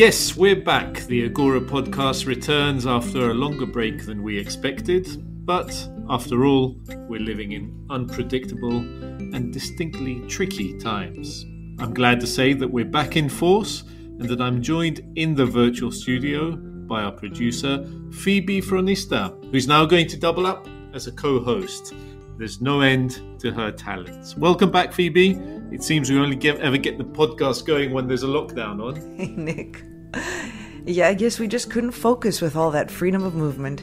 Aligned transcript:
Yes, 0.00 0.34
we're 0.34 0.56
back. 0.56 1.00
The 1.08 1.26
Agora 1.26 1.60
podcast 1.60 2.24
returns 2.24 2.86
after 2.86 3.32
a 3.32 3.34
longer 3.34 3.66
break 3.66 4.06
than 4.06 4.22
we 4.22 4.38
expected, 4.38 5.06
but 5.44 5.76
after 6.08 6.46
all, 6.46 6.80
we're 7.06 7.20
living 7.20 7.52
in 7.52 7.86
unpredictable 7.90 8.78
and 8.78 9.52
distinctly 9.52 10.26
tricky 10.26 10.78
times. 10.78 11.44
I'm 11.78 11.92
glad 11.92 12.18
to 12.20 12.26
say 12.26 12.54
that 12.54 12.66
we're 12.66 12.86
back 12.86 13.18
in 13.18 13.28
force 13.28 13.82
and 13.82 14.26
that 14.26 14.40
I'm 14.40 14.62
joined 14.62 15.02
in 15.16 15.34
the 15.34 15.44
virtual 15.44 15.92
studio 15.92 16.52
by 16.52 17.02
our 17.02 17.12
producer, 17.12 17.86
Phoebe 18.10 18.62
Fronista, 18.62 19.36
who's 19.52 19.68
now 19.68 19.84
going 19.84 20.06
to 20.06 20.16
double 20.16 20.46
up 20.46 20.66
as 20.94 21.08
a 21.08 21.12
co 21.12 21.40
host. 21.40 21.92
There's 22.38 22.62
no 22.62 22.80
end 22.80 23.20
to 23.40 23.50
her 23.50 23.70
talents. 23.70 24.34
Welcome 24.34 24.70
back, 24.70 24.94
Phoebe. 24.94 25.32
It 25.70 25.82
seems 25.82 26.08
we 26.08 26.18
only 26.18 26.36
get, 26.36 26.58
ever 26.60 26.78
get 26.78 26.96
the 26.96 27.04
podcast 27.04 27.66
going 27.66 27.92
when 27.92 28.08
there's 28.08 28.22
a 28.22 28.28
lockdown 28.28 28.82
on. 28.82 28.96
Hey, 29.18 29.26
Nick. 29.26 29.84
Yeah, 30.86 31.08
I 31.08 31.14
guess 31.14 31.38
we 31.38 31.46
just 31.46 31.70
couldn't 31.70 31.92
focus 31.92 32.40
with 32.40 32.56
all 32.56 32.70
that 32.70 32.90
freedom 32.90 33.22
of 33.22 33.34
movement. 33.34 33.82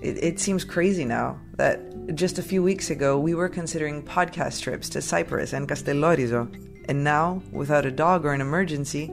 It, 0.00 0.24
it 0.24 0.40
seems 0.40 0.64
crazy 0.64 1.04
now 1.04 1.38
that 1.56 2.14
just 2.14 2.38
a 2.38 2.42
few 2.42 2.62
weeks 2.62 2.88
ago 2.90 3.18
we 3.18 3.34
were 3.34 3.50
considering 3.50 4.02
podcast 4.02 4.62
trips 4.62 4.88
to 4.90 5.02
Cyprus 5.02 5.52
and 5.52 5.68
Castellorizo, 5.68 6.48
and 6.88 7.04
now, 7.04 7.42
without 7.52 7.84
a 7.84 7.90
dog 7.90 8.24
or 8.24 8.32
an 8.32 8.40
emergency, 8.40 9.10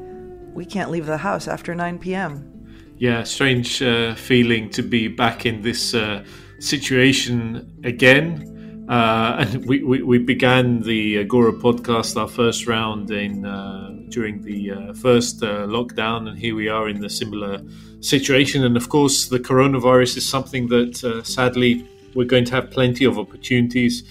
we 0.54 0.66
can't 0.66 0.92
leave 0.92 1.06
the 1.06 1.18
house 1.18 1.48
after 1.48 1.74
9 1.74 2.00
p.m. 2.00 2.50
Yeah, 2.98 3.24
strange 3.24 3.82
uh, 3.82 4.16
feeling 4.16 4.70
to 4.72 4.84
be 4.84 5.08
back 5.08 5.46
in 5.46 5.62
this 5.62 5.94
uh, 5.94 6.24
situation 6.60 7.82
again. 7.84 8.86
Uh, 8.88 9.38
and 9.48 9.66
we, 9.66 9.84
we, 9.84 10.04
we, 10.04 10.18
began 10.20 10.82
the 10.82 11.18
Agora 11.18 11.54
podcast, 11.54 12.20
our 12.20 12.28
first 12.28 12.68
round 12.68 13.10
in 13.12 13.46
uh, 13.46 14.03
during 14.14 14.42
the 14.42 14.72
uh, 14.72 14.94
first 14.94 15.42
uh, 15.44 15.66
lockdown, 15.68 16.30
and 16.30 16.38
here 16.38 16.56
we 16.56 16.70
are 16.70 16.88
in 16.88 17.04
a 17.04 17.10
similar 17.10 17.62
situation. 18.00 18.64
And 18.64 18.78
of 18.78 18.90
course, 18.90 19.28
the 19.28 19.40
coronavirus 19.40 20.18
is 20.18 20.30
something 20.30 20.68
that 20.68 21.04
uh, 21.04 21.24
sadly 21.24 21.88
we're 22.14 22.28
going 22.28 22.46
to 22.46 22.52
have 22.54 22.70
plenty 22.70 23.06
of 23.06 23.18
opportunities 23.18 24.04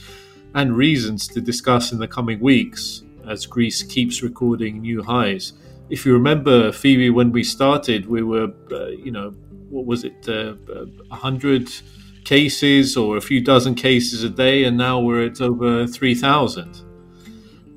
and 0.55 0.77
reasons 0.77 1.28
to 1.28 1.41
discuss 1.41 1.92
in 1.92 1.98
the 1.98 2.08
coming 2.08 2.41
weeks 2.41 3.03
as 3.28 3.47
Greece 3.47 3.83
keeps 3.83 4.23
recording 4.23 4.80
new 4.80 5.03
highs. 5.03 5.53
If 5.89 6.05
you 6.05 6.12
remember, 6.12 6.73
Phoebe, 6.73 7.11
when 7.11 7.33
we 7.33 7.45
started, 7.45 8.06
we 8.06 8.23
were, 8.23 8.48
uh, 8.73 8.89
you 8.89 9.12
know, 9.12 9.30
what 9.70 9.86
was 9.86 10.05
it, 10.05 10.28
uh, 10.28 10.55
a 11.11 11.14
hundred 11.14 11.70
cases 12.25 12.97
or 12.97 13.17
a 13.17 13.20
few 13.20 13.41
dozen 13.41 13.75
cases 13.75 14.23
a 14.25 14.28
day, 14.28 14.64
and 14.64 14.77
now 14.77 15.00
we're 15.00 15.27
at 15.27 15.41
over 15.41 15.86
3,000. 15.86 16.91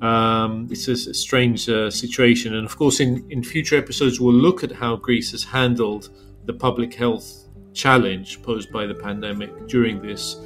Um, 0.02 0.68
it's 0.70 0.88
a, 0.88 1.14
strange 1.14 1.68
uh, 1.68 1.90
situation. 1.90 2.54
And 2.54 2.66
of 2.66 2.76
course, 2.76 3.00
in, 3.00 3.26
in 3.30 3.42
future 3.42 3.76
episodes, 3.76 4.20
we'll 4.20 4.34
look 4.34 4.62
at 4.62 4.72
how 4.72 4.96
Greece 4.96 5.30
has 5.32 5.42
handled 5.42 6.10
the 6.44 6.52
public 6.52 6.94
health 6.94 7.48
challenge 7.72 8.42
posed 8.42 8.72
by 8.72 8.86
the 8.86 8.94
pandemic 8.94 9.66
during 9.66 10.00
this 10.00 10.36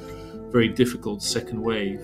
very 0.51 0.67
difficult 0.67 1.21
second 1.21 1.61
wave. 1.61 2.01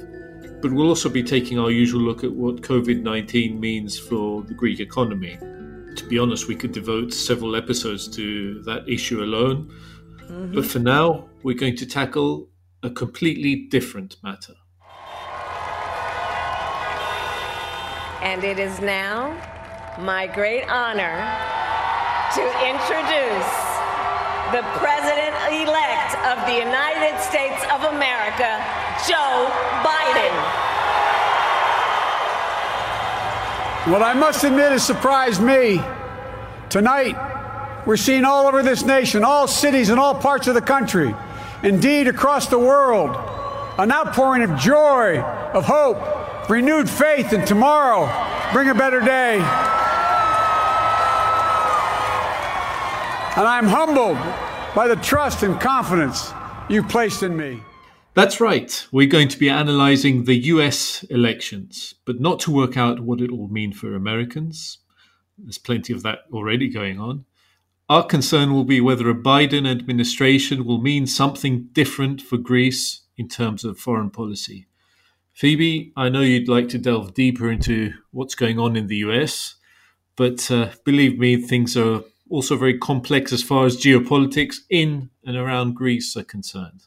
But 0.62 0.72
we'll 0.72 0.88
also 0.90 1.10
be 1.10 1.24
taking 1.24 1.60
our 1.60 1.70
usual 1.70 2.02
look 2.02 2.24
at 2.24 2.32
what 2.32 2.62
COVID 2.62 3.02
19 3.02 3.60
means 3.60 4.00
for 4.00 4.42
the 4.44 4.54
Greek 4.54 4.80
economy. 4.80 5.38
To 5.96 6.06
be 6.08 6.18
honest, 6.20 6.48
we 6.48 6.56
could 6.56 6.72
devote 6.72 7.14
several 7.14 7.56
episodes 7.56 8.08
to 8.10 8.62
that 8.64 8.88
issue 8.88 9.24
alone. 9.24 9.72
Mm-hmm. 10.24 10.54
But 10.54 10.66
for 10.66 10.80
now, 10.80 11.30
we're 11.44 11.56
going 11.56 11.76
to 11.78 11.86
tackle 11.86 12.50
a 12.84 12.90
completely 12.90 13.68
different 13.68 14.18
matter. 14.24 14.54
And 18.22 18.44
it 18.44 18.58
is 18.58 18.82
now 18.82 19.30
my 20.00 20.26
great 20.26 20.68
honor 20.70 21.22
to 22.34 22.42
introduce 22.66 23.52
the 24.52 24.64
President 24.80 25.36
elect 25.54 26.18
of 26.26 26.42
the 26.48 26.58
United 26.58 27.20
States 27.22 27.62
of 27.72 27.84
America, 27.94 28.58
Joe 29.08 29.52
Biden. 29.86 30.34
What 33.92 34.02
I 34.02 34.14
must 34.16 34.44
admit 34.44 34.72
has 34.72 34.84
surprised 34.84 35.42
me. 35.42 35.80
Tonight, 36.70 37.16
we're 37.86 37.98
seeing 37.98 38.26
all 38.26 38.48
over 38.48 38.64
this 38.64 38.84
nation, 38.84 39.24
all 39.24 39.48
cities 39.48 39.90
and 39.90 40.00
all 40.00 40.16
parts 40.16 40.48
of 40.48 40.56
the 40.56 40.62
country, 40.62 41.16
indeed 41.62 42.08
across 42.08 42.48
the 42.48 42.60
world, 42.60 43.16
an 43.78 43.92
outpouring 43.92 44.42
of 44.42 44.58
joy, 44.60 45.20
of 45.20 45.66
hope, 45.66 46.17
renewed 46.50 46.90
faith 46.90 47.34
in 47.34 47.46
tomorrow. 47.46 48.08
Bring 48.54 48.70
a 48.70 48.76
better 48.76 49.02
day. 49.02 49.36
And 53.36 53.46
I'm 53.48 53.68
humbled 53.68 54.18
by 54.74 54.88
the 54.88 54.96
trust 54.96 55.44
and 55.44 55.60
confidence 55.60 56.34
you've 56.70 56.90
placed 56.90 57.24
in 57.24 57.38
me. 57.38 57.62
That's 58.14 58.42
right. 58.42 58.88
We're 58.92 59.08
going 59.08 59.28
to 59.28 59.38
be 59.38 59.48
analyzing 59.48 60.24
the 60.24 60.36
US 60.36 61.04
elections, 61.04 61.94
but 62.06 62.20
not 62.20 62.40
to 62.42 62.52
work 62.52 62.76
out 62.76 63.02
what 63.02 63.22
it 63.22 63.32
will 63.32 63.48
mean 63.48 63.74
for 63.74 63.94
Americans. 63.94 64.80
There's 65.38 65.60
plenty 65.60 65.94
of 65.94 66.02
that 66.02 66.22
already 66.34 66.68
going 66.68 67.00
on. 67.00 67.26
Our 67.90 68.04
concern 68.04 68.54
will 68.54 68.64
be 68.64 68.82
whether 68.82 69.10
a 69.10 69.14
Biden 69.14 69.70
administration 69.70 70.66
will 70.66 70.82
mean 70.82 71.06
something 71.06 71.70
different 71.74 72.22
for 72.22 72.38
Greece 72.38 73.02
in 73.18 73.30
terms 73.30 73.64
of 73.64 73.78
foreign 73.78 74.10
policy. 74.10 74.68
Phoebe, 75.38 75.94
I 75.96 76.10
know 76.10 76.22
you'd 76.22 76.50
like 76.50 76.68
to 76.70 76.80
delve 76.80 77.14
deeper 77.14 77.52
into 77.52 77.94
what's 78.10 78.34
going 78.34 78.58
on 78.58 78.76
in 78.76 78.88
the 78.88 78.96
US, 79.08 79.54
but 80.16 80.50
uh, 80.50 80.72
believe 80.84 81.20
me, 81.20 81.38
things 81.38 81.78
are 81.78 82.02
also 82.28 82.58
very 82.58 82.76
complex 82.76 83.32
as 83.32 83.44
far 83.44 83.68
as 83.68 83.78
geopolitics 83.78 84.56
in 84.72 85.12
and 85.24 85.38
around 85.38 85.76
Greece 85.76 86.18
are 86.18 86.24
concerned. 86.24 86.86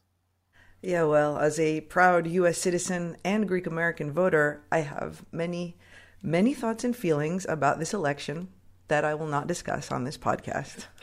Yeah, 0.82 1.04
well, 1.04 1.38
as 1.38 1.60
a 1.60 1.82
proud 1.82 2.26
US 2.26 2.58
citizen 2.58 3.16
and 3.24 3.46
Greek 3.46 3.68
American 3.68 4.10
voter, 4.10 4.64
I 4.72 4.80
have 4.80 5.24
many, 5.30 5.76
many 6.20 6.52
thoughts 6.52 6.82
and 6.82 6.96
feelings 6.96 7.46
about 7.48 7.78
this 7.78 7.94
election 7.94 8.48
that 8.90 9.04
I 9.04 9.14
will 9.14 9.26
not 9.26 9.46
discuss 9.46 9.90
on 9.90 10.04
this 10.04 10.18
podcast. 10.18 10.84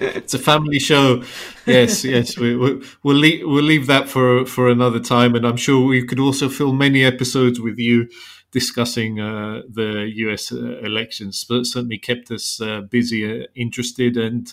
it's 0.00 0.34
a 0.34 0.38
family 0.38 0.80
show. 0.80 1.22
Yes, 1.66 2.04
yes. 2.04 2.36
We, 2.36 2.56
we, 2.56 2.82
we'll 3.04 3.16
leave, 3.16 3.46
we'll 3.46 3.62
leave 3.62 3.86
that 3.86 4.08
for 4.08 4.44
for 4.44 4.68
another 4.68 4.98
time, 4.98 5.36
and 5.36 5.46
I'm 5.46 5.56
sure 5.56 5.86
we 5.86 6.04
could 6.04 6.18
also 6.18 6.48
fill 6.48 6.72
many 6.72 7.04
episodes 7.04 7.60
with 7.60 7.78
you 7.78 8.08
discussing 8.50 9.20
uh, 9.20 9.62
the 9.68 10.10
U.S. 10.16 10.50
Uh, 10.50 10.78
elections. 10.78 11.44
But 11.48 11.66
certainly 11.66 11.98
kept 11.98 12.30
us 12.30 12.60
uh, 12.60 12.80
busy, 12.80 13.42
uh, 13.42 13.46
interested, 13.54 14.16
and 14.16 14.52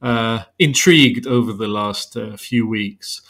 uh, 0.00 0.44
intrigued 0.58 1.26
over 1.26 1.52
the 1.52 1.68
last 1.68 2.16
uh, 2.16 2.36
few 2.36 2.68
weeks. 2.68 3.22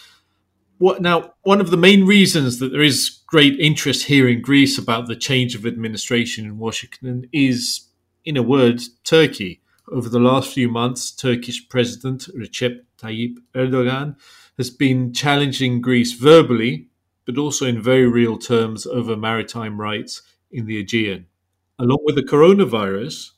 What 0.79 1.01
now? 1.01 1.33
One 1.43 1.61
of 1.61 1.71
the 1.71 1.79
main 1.79 2.05
reasons 2.05 2.59
that 2.59 2.73
there 2.73 2.83
is 2.83 3.21
great 3.27 3.59
interest 3.59 4.05
here 4.05 4.29
in 4.29 4.43
Greece 4.43 4.79
about 4.79 5.07
the 5.07 5.17
change 5.17 5.55
of 5.55 5.65
administration 5.65 6.45
in 6.45 6.59
Washington 6.59 7.29
is 7.33 7.86
in 8.27 8.37
a 8.37 8.43
word, 8.43 8.83
Turkey. 9.05 9.63
Over 9.91 10.09
the 10.09 10.19
last 10.19 10.53
few 10.53 10.69
months, 10.69 11.13
Turkish 11.13 11.69
President 11.69 12.29
Recep 12.37 12.81
Tayyip 12.99 13.39
Erdogan 13.55 14.17
has 14.59 14.69
been 14.69 15.13
challenging 15.13 15.81
Greece 15.81 16.13
verbally, 16.13 16.89
but 17.25 17.39
also 17.39 17.67
in 17.67 17.81
very 17.81 18.09
real 18.09 18.37
terms 18.37 18.85
over 18.85 19.17
maritime 19.17 19.81
rights 19.81 20.23
in 20.51 20.67
the 20.67 20.79
Aegean. 20.79 21.27
Along 21.79 22.01
with 22.03 22.17
the 22.17 22.23
coronavirus 22.23 23.31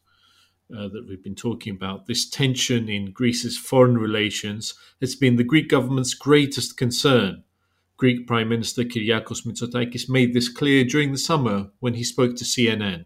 uh, 0.75 0.89
that 0.89 1.05
we've 1.07 1.23
been 1.23 1.35
talking 1.35 1.75
about, 1.75 2.07
this 2.07 2.29
tension 2.29 2.89
in 2.89 3.13
Greece's 3.13 3.59
foreign 3.59 3.99
relations 3.99 4.73
has 5.03 5.15
been 5.15 5.37
the 5.37 5.45
Greek 5.45 5.69
government's 5.69 6.15
greatest 6.15 6.79
concern. 6.79 7.45
Greek 7.99 8.27
Prime 8.27 8.49
Minister 8.49 8.85
Kyriakos 8.85 9.45
Mitsotakis 9.45 10.09
made 10.09 10.33
this 10.33 10.49
clear 10.49 10.85
during 10.85 11.13
the 11.13 11.19
summer 11.19 11.71
when 11.81 11.95
he 11.95 12.05
spoke 12.05 12.37
to 12.37 12.45
CNN. 12.45 13.05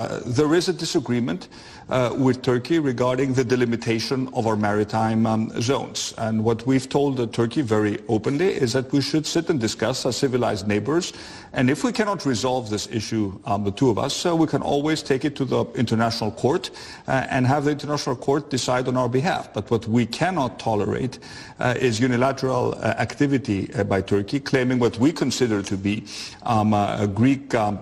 Uh, 0.00 0.18
there 0.24 0.54
is 0.54 0.66
a 0.66 0.72
disagreement 0.72 1.48
uh, 1.90 2.14
with 2.16 2.40
Turkey 2.40 2.78
regarding 2.78 3.34
the 3.34 3.44
delimitation 3.44 4.28
of 4.32 4.46
our 4.46 4.56
maritime 4.56 5.26
um, 5.26 5.50
zones. 5.60 6.14
And 6.16 6.42
what 6.42 6.66
we've 6.66 6.88
told 6.88 7.20
uh, 7.20 7.26
Turkey 7.26 7.60
very 7.60 7.98
openly 8.08 8.48
is 8.48 8.72
that 8.72 8.90
we 8.92 9.02
should 9.02 9.26
sit 9.26 9.50
and 9.50 9.60
discuss 9.60 10.06
as 10.06 10.16
civilized 10.16 10.66
neighbors. 10.66 11.12
And 11.52 11.68
if 11.68 11.84
we 11.84 11.92
cannot 11.92 12.24
resolve 12.24 12.70
this 12.70 12.88
issue, 12.90 13.38
um, 13.44 13.64
the 13.64 13.72
two 13.72 13.90
of 13.90 13.98
us, 13.98 14.24
uh, 14.24 14.34
we 14.34 14.46
can 14.46 14.62
always 14.62 15.02
take 15.02 15.26
it 15.26 15.36
to 15.36 15.44
the 15.44 15.66
International 15.74 16.30
Court 16.30 16.70
uh, 17.06 17.26
and 17.28 17.46
have 17.46 17.66
the 17.66 17.72
International 17.72 18.16
Court 18.16 18.48
decide 18.48 18.88
on 18.88 18.96
our 18.96 19.08
behalf. 19.08 19.52
But 19.52 19.70
what 19.70 19.86
we 19.86 20.06
cannot 20.06 20.58
tolerate 20.58 21.18
is 21.60 22.00
unilateral 22.00 22.74
activity 22.82 23.66
by 23.84 24.00
Turkey 24.00 24.40
claiming 24.40 24.78
what 24.78 24.98
we 24.98 25.12
consider 25.12 25.62
to 25.62 25.76
be 25.76 26.04
um, 26.44 26.72
a 26.72 27.06
Greek, 27.06 27.54
um, 27.54 27.78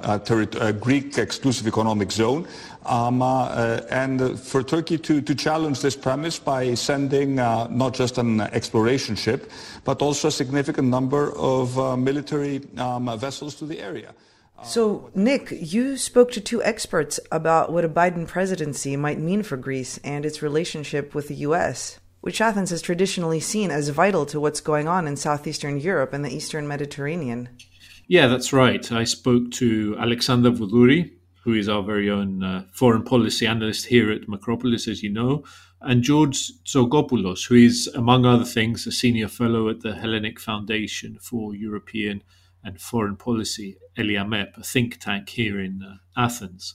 Greek 0.80 1.16
exclusive 1.16 1.68
economic 1.68 2.07
economic 2.08 2.12
zone. 2.12 2.46
Um, 2.86 3.20
uh, 3.20 3.80
and 3.90 4.38
for 4.38 4.62
Turkey 4.62 4.98
to, 4.98 5.20
to, 5.20 5.34
challenge 5.34 5.80
this 5.82 5.96
premise 5.96 6.38
by 6.38 6.74
sending 6.74 7.38
uh, 7.38 7.66
not 7.70 7.94
just 7.94 8.18
an 8.18 8.40
exploration 8.40 9.16
ship, 9.16 9.50
but 9.84 10.00
also 10.00 10.28
a 10.28 10.30
significant 10.30 10.88
number 10.88 11.32
of 11.36 11.78
uh, 11.78 11.96
military 11.96 12.62
um, 12.78 13.18
vessels 13.18 13.54
to 13.56 13.66
the 13.66 13.80
area. 13.80 14.14
So, 14.64 15.10
Nick, 15.14 15.52
you 15.52 15.96
spoke 15.96 16.32
to 16.32 16.40
two 16.40 16.60
experts 16.64 17.20
about 17.30 17.70
what 17.72 17.84
a 17.84 17.88
Biden 17.88 18.26
presidency 18.26 18.96
might 18.96 19.18
mean 19.20 19.44
for 19.44 19.56
Greece 19.56 20.00
and 20.02 20.24
its 20.26 20.42
relationship 20.42 21.14
with 21.14 21.28
the 21.28 21.46
U.S., 21.46 22.00
which 22.22 22.40
Athens 22.40 22.70
has 22.70 22.82
traditionally 22.82 23.38
seen 23.38 23.70
as 23.70 23.90
vital 23.90 24.26
to 24.26 24.40
what's 24.40 24.60
going 24.60 24.88
on 24.88 25.06
in 25.06 25.16
southeastern 25.16 25.78
Europe 25.78 26.12
and 26.12 26.24
the 26.24 26.34
eastern 26.34 26.66
Mediterranean. 26.66 27.50
Yeah, 28.08 28.26
that's 28.26 28.52
right. 28.52 28.90
I 28.90 29.04
spoke 29.04 29.52
to 29.62 29.94
Alexandra 29.98 30.50
Voudouri, 30.50 31.17
who 31.42 31.54
is 31.54 31.68
our 31.68 31.82
very 31.82 32.10
own 32.10 32.42
uh, 32.42 32.64
foreign 32.72 33.02
policy 33.02 33.46
analyst 33.46 33.86
here 33.86 34.10
at 34.10 34.28
Macropolis, 34.28 34.88
as 34.88 35.02
you 35.02 35.10
know, 35.10 35.44
and 35.80 36.02
George 36.02 36.52
Tzogopoulos, 36.64 37.46
who 37.48 37.54
is, 37.54 37.88
among 37.94 38.26
other 38.26 38.44
things, 38.44 38.86
a 38.86 38.92
senior 38.92 39.28
fellow 39.28 39.68
at 39.68 39.80
the 39.80 39.94
Hellenic 39.94 40.40
Foundation 40.40 41.18
for 41.20 41.54
European 41.54 42.22
and 42.64 42.80
Foreign 42.80 43.16
Policy, 43.16 43.76
ELIAMEP, 43.96 44.58
a 44.58 44.62
think 44.62 44.98
tank 44.98 45.28
here 45.28 45.60
in 45.60 45.82
uh, 45.82 45.96
Athens. 46.20 46.74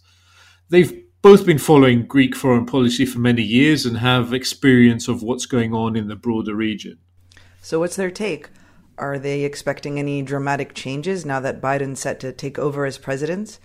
They've 0.69 1.03
both 1.21 1.45
been 1.45 1.57
following 1.57 2.05
Greek 2.05 2.35
foreign 2.35 2.65
policy 2.65 3.05
for 3.05 3.19
many 3.19 3.43
years 3.43 3.85
and 3.85 3.97
have 3.97 4.33
experience 4.33 5.07
of 5.07 5.21
what's 5.21 5.45
going 5.45 5.73
on 5.73 5.95
in 5.95 6.07
the 6.07 6.15
broader 6.15 6.55
region. 6.55 6.99
So, 7.61 7.79
what's 7.79 7.95
their 7.95 8.11
take? 8.11 8.49
Are 8.97 9.17
they 9.17 9.43
expecting 9.43 9.99
any 9.99 10.21
dramatic 10.21 10.73
changes 10.73 11.25
now 11.25 11.39
that 11.39 11.61
Biden's 11.61 11.99
set 11.99 12.19
to 12.21 12.31
take 12.31 12.59
over 12.59 12.85
as 12.85 12.97
president? 12.97 13.59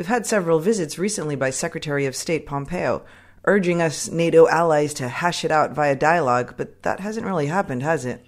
We've 0.00 0.06
had 0.06 0.24
several 0.24 0.60
visits 0.60 0.98
recently 0.98 1.36
by 1.36 1.50
Secretary 1.50 2.06
of 2.06 2.16
State 2.16 2.46
Pompeo, 2.46 3.04
urging 3.44 3.82
us 3.82 4.08
NATO 4.08 4.48
allies 4.48 4.94
to 4.94 5.10
hash 5.10 5.44
it 5.44 5.50
out 5.50 5.72
via 5.72 5.94
dialogue, 5.94 6.54
but 6.56 6.84
that 6.84 7.00
hasn't 7.00 7.26
really 7.26 7.48
happened, 7.48 7.82
has 7.82 8.06
it? 8.06 8.24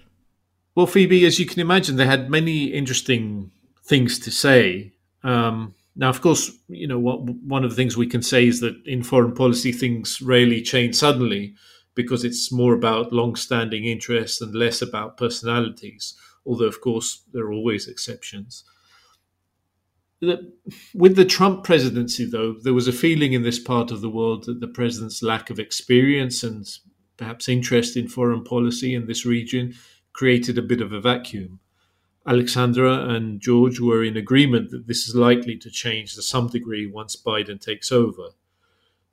Well, 0.75 0.85
Phoebe, 0.85 1.25
as 1.25 1.39
you 1.39 1.47
can 1.47 1.59
imagine, 1.59 1.95
they 1.95 2.05
had 2.05 2.29
many 2.29 2.65
interesting 2.65 3.49
things 3.83 4.19
to 4.19 4.29
say. 4.29 4.93
Um, 5.23 5.73
now, 5.95 6.09
of 6.09 6.21
course, 6.21 6.51
you 6.67 6.87
know 6.87 6.99
what, 6.99 7.21
one 7.23 7.63
of 7.63 7.71
the 7.71 7.75
things 7.75 7.97
we 7.97 8.05
can 8.05 8.21
say 8.21 8.45
is 8.45 8.59
that 8.59 8.79
in 8.85 9.01
foreign 9.01 9.33
policy, 9.33 9.71
things 9.71 10.21
rarely 10.21 10.61
change 10.61 10.93
suddenly 10.93 11.55
because 11.95 12.23
it's 12.23 12.51
more 12.51 12.75
about 12.75 13.11
long-standing 13.11 13.85
interests 13.85 14.41
and 14.41 14.53
less 14.53 14.83
about 14.83 15.17
personalities. 15.17 16.13
Although, 16.45 16.65
of 16.65 16.81
course, 16.81 17.23
there 17.33 17.45
are 17.45 17.51
always 17.51 17.87
exceptions 17.87 18.63
with 20.93 21.15
the 21.15 21.25
Trump 21.25 21.63
presidency, 21.63 22.25
though, 22.25 22.55
there 22.61 22.73
was 22.73 22.87
a 22.87 22.93
feeling 22.93 23.33
in 23.33 23.43
this 23.43 23.59
part 23.59 23.91
of 23.91 24.01
the 24.01 24.09
world 24.09 24.45
that 24.45 24.59
the 24.59 24.67
president's 24.67 25.21
lack 25.21 25.49
of 25.49 25.59
experience 25.59 26.43
and 26.43 26.67
perhaps 27.17 27.49
interest 27.49 27.95
in 27.97 28.07
foreign 28.07 28.43
policy 28.43 28.95
in 28.95 29.05
this 29.07 29.25
region 29.25 29.73
created 30.13 30.57
a 30.57 30.61
bit 30.61 30.81
of 30.81 30.93
a 30.93 31.01
vacuum. 31.01 31.59
Alexandra 32.25 33.09
and 33.09 33.41
George 33.41 33.79
were 33.79 34.03
in 34.03 34.15
agreement 34.15 34.71
that 34.71 34.87
this 34.87 35.07
is 35.07 35.15
likely 35.15 35.57
to 35.57 35.69
change 35.69 36.15
to 36.15 36.21
some 36.21 36.47
degree 36.47 36.85
once 36.87 37.15
Biden 37.15 37.59
takes 37.59 37.91
over. 37.91 38.29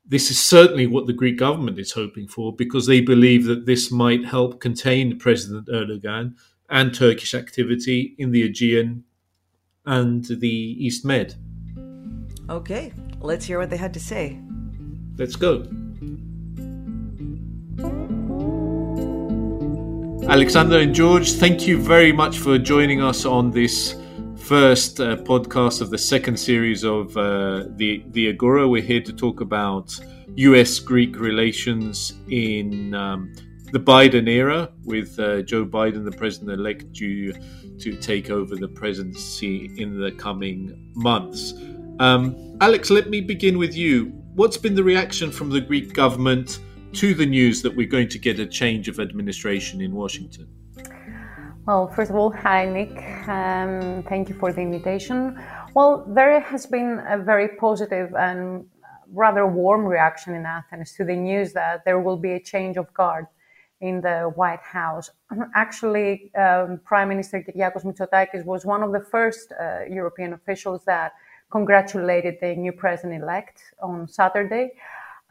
This 0.06 0.30
is 0.30 0.40
certainly 0.40 0.86
what 0.86 1.06
the 1.06 1.12
Greek 1.12 1.36
government 1.36 1.78
is 1.78 1.92
hoping 1.92 2.28
for 2.28 2.54
because 2.54 2.86
they 2.86 3.00
believe 3.00 3.44
that 3.44 3.66
this 3.66 3.90
might 3.90 4.24
help 4.24 4.60
contain 4.60 5.18
President 5.18 5.68
Erdogan 5.68 6.34
and 6.68 6.94
Turkish 6.94 7.34
activity 7.34 8.14
in 8.16 8.30
the 8.30 8.42
Aegean 8.42 9.04
and 9.86 10.24
the 10.24 10.48
East 10.48 11.04
Med. 11.04 11.34
Okay, 12.48 12.92
let's 13.20 13.44
hear 13.44 13.58
what 13.58 13.70
they 13.70 13.76
had 13.76 13.94
to 13.94 14.00
say. 14.00 14.40
Let's 15.16 15.36
go. 15.36 15.66
Alexandra 20.28 20.78
and 20.78 20.94
George, 20.94 21.32
thank 21.32 21.66
you 21.66 21.80
very 21.80 22.12
much 22.12 22.38
for 22.38 22.56
joining 22.58 23.02
us 23.02 23.24
on 23.24 23.50
this 23.50 23.96
first 24.36 25.00
uh, 25.00 25.16
podcast 25.16 25.80
of 25.80 25.90
the 25.90 25.98
second 25.98 26.38
series 26.38 26.84
of 26.84 27.16
uh, 27.16 27.64
the 27.76 28.04
the 28.08 28.28
Agora. 28.28 28.68
We're 28.68 28.82
here 28.82 29.00
to 29.00 29.12
talk 29.12 29.40
about 29.40 29.98
U.S.-Greek 30.36 31.18
relations 31.18 32.14
in 32.28 32.94
um, 32.94 33.32
the 33.72 33.80
Biden 33.80 34.28
era, 34.28 34.70
with 34.84 35.18
uh, 35.18 35.42
Joe 35.42 35.64
Biden, 35.64 36.04
the 36.04 36.16
president-elect, 36.16 36.92
due 36.92 37.32
to 37.78 37.96
take 37.96 38.30
over 38.30 38.56
the 38.56 38.68
presidency 38.68 39.70
in 39.78 39.98
the 39.98 40.12
coming 40.12 40.92
months. 40.94 41.54
Um, 41.98 42.56
Alex, 42.60 42.90
let 42.90 43.10
me 43.10 43.20
begin 43.20 43.58
with 43.58 43.76
you. 43.76 44.06
What's 44.34 44.56
been 44.56 44.74
the 44.74 44.82
reaction 44.82 45.30
from 45.30 45.50
the 45.50 45.60
Greek 45.60 45.92
government 45.92 46.60
to 46.94 47.14
the 47.14 47.26
news 47.26 47.62
that 47.62 47.74
we're 47.74 47.86
going 47.86 48.08
to 48.08 48.18
get 48.18 48.38
a 48.40 48.46
change 48.46 48.88
of 48.88 48.98
administration 48.98 49.80
in 49.80 49.94
Washington? 49.94 50.48
Well, 51.66 51.88
first 51.88 52.10
of 52.10 52.16
all, 52.16 52.32
hi, 52.32 52.64
Nick. 52.66 52.96
Um, 53.28 54.02
thank 54.08 54.28
you 54.28 54.34
for 54.34 54.52
the 54.52 54.60
invitation. 54.60 55.38
Well, 55.74 56.04
there 56.08 56.40
has 56.40 56.66
been 56.66 57.00
a 57.06 57.18
very 57.18 57.48
positive 57.56 58.14
and 58.14 58.64
rather 59.12 59.46
warm 59.46 59.84
reaction 59.84 60.34
in 60.34 60.46
Athens 60.46 60.92
to 60.94 61.04
the 61.04 61.14
news 61.14 61.52
that 61.52 61.84
there 61.84 62.00
will 62.00 62.16
be 62.16 62.32
a 62.32 62.40
change 62.40 62.76
of 62.76 62.92
guard 62.94 63.26
in 63.80 64.00
the 64.00 64.32
White 64.34 64.62
House. 64.62 65.10
Actually, 65.54 66.34
um, 66.34 66.80
Prime 66.84 67.08
Minister 67.08 67.42
Kyriakos 67.42 67.84
Mitsotakis 67.84 68.44
was 68.44 68.64
one 68.64 68.82
of 68.82 68.92
the 68.92 69.00
first 69.00 69.52
uh, 69.52 69.80
European 69.88 70.32
officials 70.32 70.84
that 70.84 71.12
congratulated 71.50 72.36
the 72.40 72.54
new 72.54 72.72
president-elect 72.72 73.60
on 73.82 74.06
Saturday, 74.08 74.72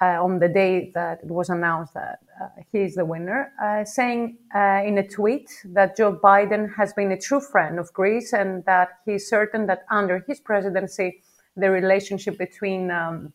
uh, 0.02 0.24
on 0.24 0.40
the 0.40 0.48
day 0.48 0.92
that 0.94 1.20
it 1.24 1.30
was 1.30 1.50
announced 1.50 1.94
that 1.94 2.20
uh, 2.42 2.48
he 2.72 2.80
is 2.80 2.96
the 2.96 3.06
winner, 3.06 3.52
uh, 3.62 3.84
saying 3.84 4.38
uh, 4.56 4.82
in 4.86 4.98
a 4.98 5.08
tweet 5.08 5.50
that 5.66 5.96
Joe 5.96 6.16
Biden 6.16 6.74
has 6.76 6.94
been 6.94 7.12
a 7.12 7.20
true 7.20 7.42
friend 7.42 7.80
of 7.80 7.92
Greece 7.94 8.34
and 8.34 8.64
that 8.66 8.90
he's 9.06 9.30
certain 9.30 9.66
that 9.68 9.84
under 9.90 10.24
his 10.28 10.40
presidency, 10.40 11.22
the 11.56 11.70
relationship 11.70 12.38
between 12.38 12.92
um, 12.92 13.34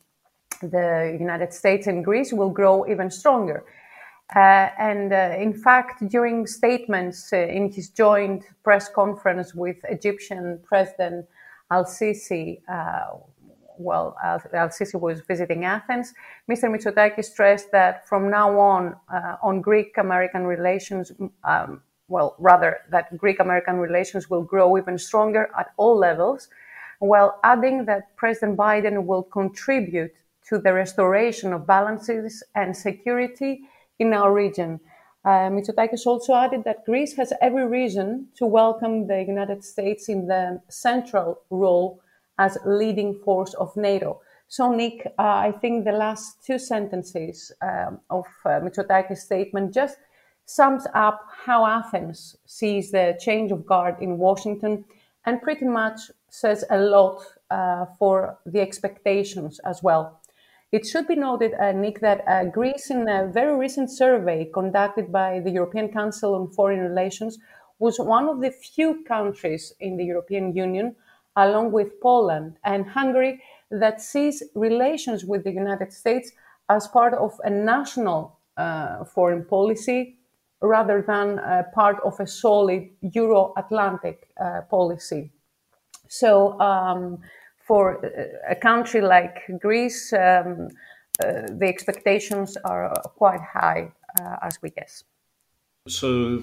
the 0.61 1.16
United 1.18 1.52
States 1.52 1.87
and 1.87 2.04
Greece 2.04 2.33
will 2.33 2.50
grow 2.50 2.87
even 2.87 3.11
stronger. 3.11 3.64
Uh, 4.35 4.71
and 4.78 5.12
uh, 5.12 5.37
in 5.38 5.52
fact, 5.52 6.07
during 6.09 6.47
statements 6.47 7.33
uh, 7.33 7.37
in 7.37 7.71
his 7.71 7.90
joint 7.90 8.45
press 8.62 8.88
conference 8.88 9.54
with 9.54 9.76
Egyptian 9.85 10.59
President 10.64 11.26
Al 11.71 11.85
Sisi, 11.85 12.61
uh, 12.69 13.19
well, 13.78 14.16
Al 14.25 14.69
Sisi 14.69 14.99
was 14.99 15.21
visiting 15.21 15.64
Athens, 15.64 16.14
Mr. 16.50 16.64
Mitsotakis 16.64 17.26
stressed 17.26 17.71
that 17.73 18.09
from 18.09 18.31
now 18.31 18.59
on, 18.59 18.97
uh, 19.12 19.37
on 19.43 19.61
Greek 19.61 19.99
American 19.99 20.47
relations, 20.47 21.12
um, 21.45 21.83
well, 22.09 22.35
rather, 22.38 22.78
that 22.90 23.16
Greek 23.19 23.40
American 23.40 23.76
relations 23.76 24.31
will 24.31 24.43
grow 24.43 24.78
even 24.78 24.97
stronger 24.97 25.50
at 25.59 25.73
all 25.76 25.97
levels, 25.97 26.49
while 26.99 27.38
adding 27.45 27.85
that 27.85 28.16
President 28.16 28.57
Biden 28.57 29.04
will 29.04 29.23
contribute 29.23 30.14
to 30.49 30.59
the 30.59 30.73
restoration 30.73 31.52
of 31.52 31.66
balances 31.66 32.43
and 32.54 32.76
security 32.76 33.62
in 33.98 34.12
our 34.12 34.32
region. 34.32 34.80
Uh, 35.24 35.48
Mitsotakis 35.48 36.06
also 36.06 36.34
added 36.34 36.64
that 36.64 36.84
Greece 36.84 37.16
has 37.16 37.32
every 37.40 37.66
reason 37.66 38.28
to 38.36 38.46
welcome 38.46 39.06
the 39.06 39.22
United 39.22 39.64
States 39.64 40.08
in 40.08 40.26
the 40.26 40.60
central 40.68 41.40
role 41.50 42.00
as 42.38 42.58
leading 42.66 43.14
force 43.24 43.54
of 43.54 43.74
NATO. 43.76 44.20
So, 44.48 44.70
Nick, 44.72 45.06
uh, 45.18 45.22
I 45.22 45.52
think 45.60 45.84
the 45.84 45.92
last 45.92 46.44
two 46.44 46.58
sentences 46.58 47.50
um, 47.62 48.00
of 48.10 48.26
uh, 48.44 48.60
Mitsotakis' 48.60 49.18
statement 49.18 49.72
just 49.72 49.96
sums 50.44 50.86
up 50.94 51.26
how 51.46 51.64
Athens 51.64 52.36
sees 52.44 52.90
the 52.90 53.16
change 53.18 53.50
of 53.50 53.64
guard 53.64 53.96
in 54.00 54.18
Washington 54.18 54.84
and 55.24 55.40
pretty 55.40 55.64
much 55.64 56.10
says 56.28 56.64
a 56.70 56.76
lot 56.76 57.22
uh, 57.50 57.86
for 57.98 58.38
the 58.44 58.60
expectations 58.60 59.58
as 59.60 59.82
well. 59.82 60.20
It 60.75 60.85
should 60.85 61.07
be 61.07 61.14
noted, 61.14 61.54
uh, 61.54 61.71
Nick, 61.71 62.00
that 62.00 62.26
uh, 62.26 62.47
Greece, 62.47 62.90
in 62.90 63.09
a 63.09 63.28
very 63.28 63.57
recent 63.57 63.93
survey 63.93 64.50
conducted 64.52 65.12
by 65.12 65.38
the 65.38 65.52
European 65.52 65.88
Council 65.88 66.35
on 66.35 66.49
Foreign 66.49 66.81
Relations, 66.81 67.38
was 67.78 68.00
one 68.00 68.28
of 68.28 68.40
the 68.40 68.50
few 68.50 69.04
countries 69.04 69.73
in 69.78 69.97
the 69.97 70.04
European 70.04 70.52
Union, 70.52 70.97
along 71.37 71.71
with 71.71 72.00
Poland 72.00 72.57
and 72.64 72.88
Hungary, 72.88 73.40
that 73.71 74.00
sees 74.00 74.43
relations 74.57 75.25
with 75.25 75.45
the 75.45 75.52
United 75.52 75.93
States 75.93 76.33
as 76.69 76.88
part 76.88 77.14
of 77.14 77.40
a 77.45 77.50
national 77.50 78.37
uh, 78.57 79.04
foreign 79.04 79.45
policy 79.45 80.16
rather 80.61 81.04
than 81.07 81.38
part 81.73 81.99
of 82.04 82.19
a 82.19 82.26
solid 82.26 82.90
Euro 83.12 83.52
Atlantic 83.57 84.28
uh, 84.40 84.62
policy. 84.62 85.31
So, 86.09 86.59
um, 86.59 87.21
for 87.66 88.11
a 88.49 88.54
country 88.54 89.00
like 89.00 89.42
Greece, 89.61 90.12
um, 90.12 90.68
uh, 91.23 91.47
the 91.59 91.66
expectations 91.66 92.56
are 92.64 92.92
quite 93.16 93.40
high, 93.40 93.92
uh, 94.21 94.37
as 94.42 94.59
we 94.62 94.71
guess. 94.71 95.04
So, 95.88 96.42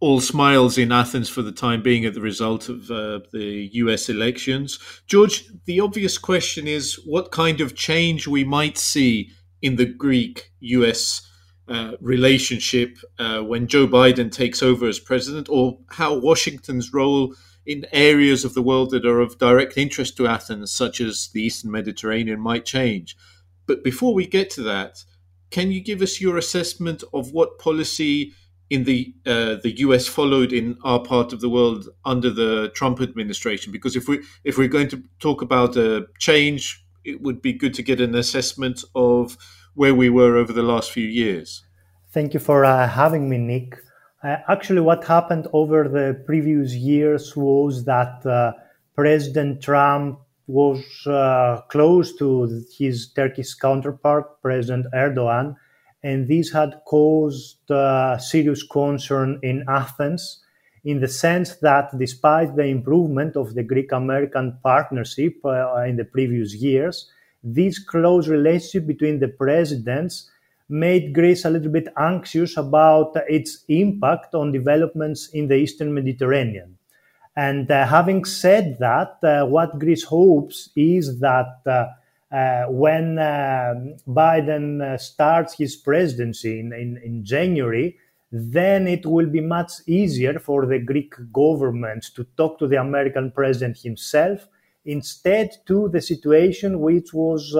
all 0.00 0.20
smiles 0.20 0.78
in 0.78 0.90
Athens 0.90 1.28
for 1.28 1.42
the 1.42 1.52
time 1.52 1.82
being 1.82 2.04
at 2.04 2.14
the 2.14 2.20
result 2.20 2.68
of 2.68 2.90
uh, 2.90 3.20
the 3.32 3.70
US 3.74 4.08
elections. 4.08 4.78
George, 5.06 5.44
the 5.64 5.80
obvious 5.80 6.18
question 6.18 6.66
is 6.66 6.94
what 7.06 7.30
kind 7.30 7.60
of 7.60 7.76
change 7.76 8.26
we 8.26 8.44
might 8.44 8.76
see 8.76 9.30
in 9.62 9.76
the 9.76 9.86
Greek 9.86 10.50
US 10.60 11.26
uh, 11.68 11.92
relationship 12.00 12.98
uh, 13.18 13.40
when 13.40 13.68
Joe 13.68 13.86
Biden 13.86 14.30
takes 14.30 14.62
over 14.62 14.88
as 14.88 14.98
president, 14.98 15.48
or 15.48 15.78
how 15.90 16.18
Washington's 16.18 16.92
role 16.92 17.34
in 17.66 17.86
areas 17.92 18.44
of 18.44 18.54
the 18.54 18.62
world 18.62 18.90
that 18.90 19.06
are 19.06 19.20
of 19.20 19.38
direct 19.38 19.78
interest 19.78 20.16
to 20.16 20.26
Athens, 20.26 20.72
such 20.72 21.00
as 21.00 21.28
the 21.28 21.42
Eastern 21.42 21.70
Mediterranean, 21.70 22.40
might 22.40 22.64
change. 22.64 23.16
But 23.66 23.84
before 23.84 24.14
we 24.14 24.26
get 24.26 24.50
to 24.50 24.62
that, 24.62 25.04
can 25.50 25.70
you 25.70 25.80
give 25.80 26.02
us 26.02 26.20
your 26.20 26.36
assessment 26.36 27.04
of 27.12 27.32
what 27.32 27.58
policy 27.58 28.32
in 28.70 28.84
the 28.84 29.14
uh, 29.26 29.56
the 29.62 29.74
U.S. 29.78 30.08
followed 30.08 30.52
in 30.52 30.78
our 30.82 31.00
part 31.00 31.32
of 31.32 31.40
the 31.40 31.48
world 31.48 31.88
under 32.04 32.30
the 32.30 32.70
Trump 32.74 33.00
administration? 33.00 33.70
Because 33.70 33.94
if 33.94 34.08
we 34.08 34.22
if 34.44 34.58
we're 34.58 34.68
going 34.68 34.88
to 34.88 35.02
talk 35.20 35.42
about 35.42 35.76
a 35.76 36.06
change, 36.18 36.84
it 37.04 37.20
would 37.20 37.42
be 37.42 37.52
good 37.52 37.74
to 37.74 37.82
get 37.82 38.00
an 38.00 38.14
assessment 38.14 38.82
of 38.94 39.36
where 39.74 39.94
we 39.94 40.10
were 40.10 40.36
over 40.36 40.52
the 40.52 40.62
last 40.62 40.90
few 40.90 41.06
years. 41.06 41.62
Thank 42.10 42.34
you 42.34 42.40
for 42.40 42.64
uh, 42.64 42.88
having 42.88 43.28
me, 43.28 43.38
Nick. 43.38 43.78
Uh, 44.22 44.36
actually, 44.48 44.80
what 44.80 45.04
happened 45.04 45.48
over 45.52 45.88
the 45.88 46.22
previous 46.26 46.74
years 46.74 47.36
was 47.36 47.84
that 47.84 48.24
uh, 48.24 48.52
President 48.94 49.60
Trump 49.60 50.20
was 50.46 50.84
uh, 51.06 51.60
close 51.68 52.14
to 52.16 52.62
his 52.78 53.12
Turkish 53.12 53.54
counterpart, 53.54 54.40
President 54.40 54.86
Erdogan, 54.94 55.56
and 56.04 56.28
this 56.28 56.52
had 56.52 56.80
caused 56.86 57.68
uh, 57.70 58.16
serious 58.18 58.62
concern 58.62 59.40
in 59.42 59.64
Athens 59.68 60.44
in 60.84 61.00
the 61.00 61.08
sense 61.08 61.56
that 61.56 61.96
despite 61.98 62.54
the 62.56 62.64
improvement 62.64 63.36
of 63.36 63.54
the 63.54 63.62
Greek 63.62 63.92
American 63.92 64.58
partnership 64.62 65.34
uh, 65.44 65.82
in 65.82 65.96
the 65.96 66.04
previous 66.04 66.54
years, 66.54 67.10
this 67.42 67.78
close 67.78 68.28
relationship 68.28 68.86
between 68.86 69.18
the 69.18 69.28
presidents 69.28 70.30
made 70.72 71.12
Greece 71.12 71.44
a 71.44 71.50
little 71.50 71.70
bit 71.70 71.88
anxious 71.98 72.56
about 72.56 73.12
its 73.28 73.64
impact 73.68 74.34
on 74.34 74.50
developments 74.50 75.28
in 75.28 75.46
the 75.46 75.54
Eastern 75.54 75.92
Mediterranean. 75.92 76.78
And 77.36 77.70
uh, 77.70 77.86
having 77.86 78.24
said 78.24 78.78
that, 78.80 79.18
uh, 79.22 79.46
what 79.46 79.78
Greece 79.78 80.04
hopes 80.04 80.70
is 80.74 81.20
that 81.20 81.60
uh, 81.66 81.86
uh 82.34 82.64
when 82.70 83.18
um, 83.18 83.96
Biden 84.08 84.80
uh, 84.80 84.96
starts 84.96 85.54
his 85.54 85.76
presidency 85.76 86.60
in, 86.60 86.72
in, 86.72 86.98
in, 87.04 87.24
January, 87.24 87.98
then 88.30 88.88
it 88.88 89.04
will 89.04 89.26
be 89.26 89.42
much 89.42 89.72
easier 89.86 90.38
for 90.38 90.64
the 90.64 90.78
Greek 90.78 91.14
government 91.32 92.06
to 92.16 92.24
talk 92.38 92.58
to 92.58 92.66
the 92.66 92.80
American 92.80 93.30
president 93.30 93.76
himself 93.78 94.48
instead 94.86 95.50
to 95.66 95.90
the 95.90 96.00
situation 96.00 96.80
which 96.80 97.12
was 97.12 97.54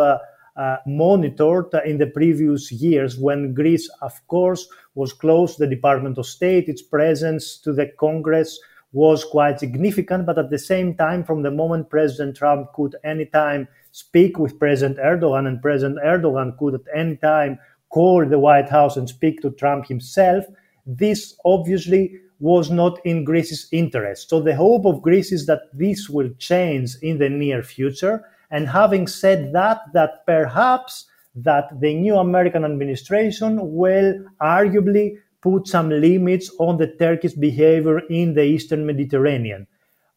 uh, 0.57 0.77
monitored 0.87 1.73
in 1.85 1.99
the 1.99 2.07
previous 2.07 2.71
years 2.71 3.19
when 3.19 3.55
Greece, 3.55 3.89
of 4.03 4.27
course, 4.27 4.69
was 4.95 5.13
close 5.13 5.57
to 5.57 5.65
the 5.65 5.75
Department 5.75 6.19
of 6.19 6.27
State. 6.27 6.69
Its 6.69 6.83
presence 6.83 7.59
to 7.59 7.73
the 7.73 7.87
Congress 7.99 8.61
was 8.93 9.25
quite 9.25 9.59
significant, 9.59 10.27
but 10.27 10.39
at 10.39 10.51
the 10.51 10.59
same 10.59 10.95
time, 10.95 11.25
from 11.25 11.43
the 11.43 11.51
moment 11.51 11.89
President 11.89 12.37
Trump 12.37 12.73
could 12.75 12.95
anytime 13.05 13.67
speak 13.91 14.39
with 14.39 14.59
President 14.59 14.99
Erdogan, 14.99 15.47
and 15.47 15.63
President 15.63 15.99
Erdogan 16.05 16.57
could 16.59 16.75
at 16.75 16.81
any 16.95 17.17
time 17.17 17.59
call 17.89 18.27
the 18.27 18.39
White 18.39 18.69
House 18.69 18.97
and 18.97 19.09
speak 19.09 19.41
to 19.41 19.51
Trump 19.53 19.87
himself, 19.87 20.45
this 20.87 21.37
obviously 21.45 22.19
was 22.41 22.71
not 22.71 22.99
in 23.07 23.25
Greece's 23.25 23.69
interest. 23.71 24.29
So 24.29 24.41
the 24.41 24.57
hope 24.57 24.85
of 24.85 25.01
Greece 25.01 25.31
is 25.31 25.47
that 25.47 25.61
this 25.73 26.09
will 26.09 26.31
change 26.39 26.97
in 27.01 27.19
the 27.19 27.31
near 27.31 27.63
future 27.63 28.25
and 28.53 28.69
having 28.69 29.09
said 29.09 29.53
that, 29.55 29.81
that 29.95 30.25
perhaps 30.27 31.07
that 31.35 31.81
the 31.81 31.95
new 31.95 32.17
American 32.17 32.65
administration 32.65 33.59
will 33.61 34.15
arguably 34.41 35.17
put 35.41 35.67
some 35.67 35.89
limits 35.89 36.55
on 36.61 36.77
the 36.77 36.87
Turkish 36.99 37.33
behavior 37.33 38.01
in 38.11 38.35
the 38.35 38.45
Eastern 38.45 38.85
Mediterranean. 38.87 39.67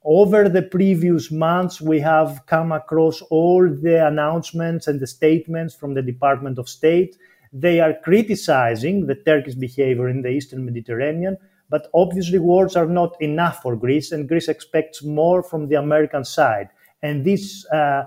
Over 0.04 0.50
the 0.50 0.62
previous 0.62 1.32
months, 1.32 1.82
we 1.82 2.00
have 2.02 2.46
come 2.46 2.72
across 2.72 3.22
all 3.24 3.68
the 3.68 4.06
announcements 4.06 4.88
and 4.88 5.00
the 5.00 5.08
statements 5.08 5.74
from 5.74 5.96
the 5.96 6.04
Department 6.04 6.60
of 6.60 6.70
State. 6.70 7.18
They 7.54 7.80
are 7.80 7.96
criticizing 8.04 9.08
the 9.08 9.16
Turkish 9.16 9.56
behavior 9.56 10.10
in 10.10 10.22
the 10.22 10.30
Eastern 10.30 10.66
Mediterranean, 10.66 11.38
but 11.70 11.90
obviously 11.94 12.38
words 12.38 12.76
are 12.76 12.86
not 12.86 13.20
enough 13.20 13.62
for 13.64 13.76
Greece, 13.76 14.12
and 14.12 14.28
Greece 14.28 14.50
expects 14.50 15.02
more 15.04 15.42
from 15.42 15.70
the 15.70 15.76
American 15.76 16.24
side. 16.26 16.70
And 17.02 17.26
this 17.26 17.66
uh, 17.72 18.04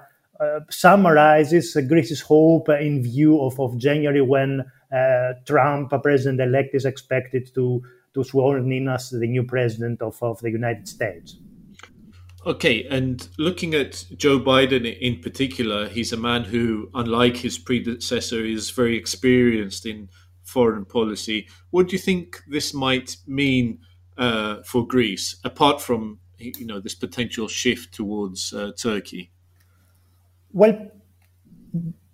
summarizes 0.70 1.76
Greece's 1.88 2.20
hope 2.20 2.68
in 2.68 3.02
view 3.02 3.40
of, 3.40 3.58
of 3.58 3.76
January 3.78 4.20
when 4.20 4.64
uh, 4.92 5.32
Trump, 5.46 5.92
president 6.02 6.40
elect, 6.40 6.74
is 6.74 6.84
expected 6.84 7.52
to, 7.54 7.82
to 8.14 8.24
sworn 8.24 8.70
in 8.72 8.88
as 8.88 9.10
the 9.10 9.26
new 9.26 9.44
president 9.44 10.00
of, 10.02 10.22
of 10.22 10.40
the 10.40 10.50
United 10.50 10.88
States. 10.88 11.36
Okay, 12.46 12.84
and 12.84 13.28
looking 13.36 13.74
at 13.74 14.04
Joe 14.16 14.38
Biden 14.38 14.98
in 15.00 15.20
particular, 15.20 15.88
he's 15.88 16.12
a 16.12 16.16
man 16.16 16.44
who, 16.44 16.88
unlike 16.94 17.36
his 17.36 17.58
predecessor, 17.58 18.44
is 18.44 18.70
very 18.70 18.96
experienced 18.96 19.84
in 19.84 20.08
foreign 20.44 20.84
policy. 20.84 21.48
What 21.70 21.88
do 21.88 21.92
you 21.92 21.98
think 21.98 22.40
this 22.48 22.72
might 22.72 23.16
mean 23.26 23.80
uh, 24.16 24.62
for 24.62 24.86
Greece, 24.86 25.36
apart 25.44 25.82
from 25.82 26.20
you 26.38 26.64
know 26.64 26.80
this 26.80 26.94
potential 26.94 27.48
shift 27.48 27.92
towards 27.92 28.52
uh, 28.52 28.72
Turkey? 28.78 29.32
Well, 30.52 30.90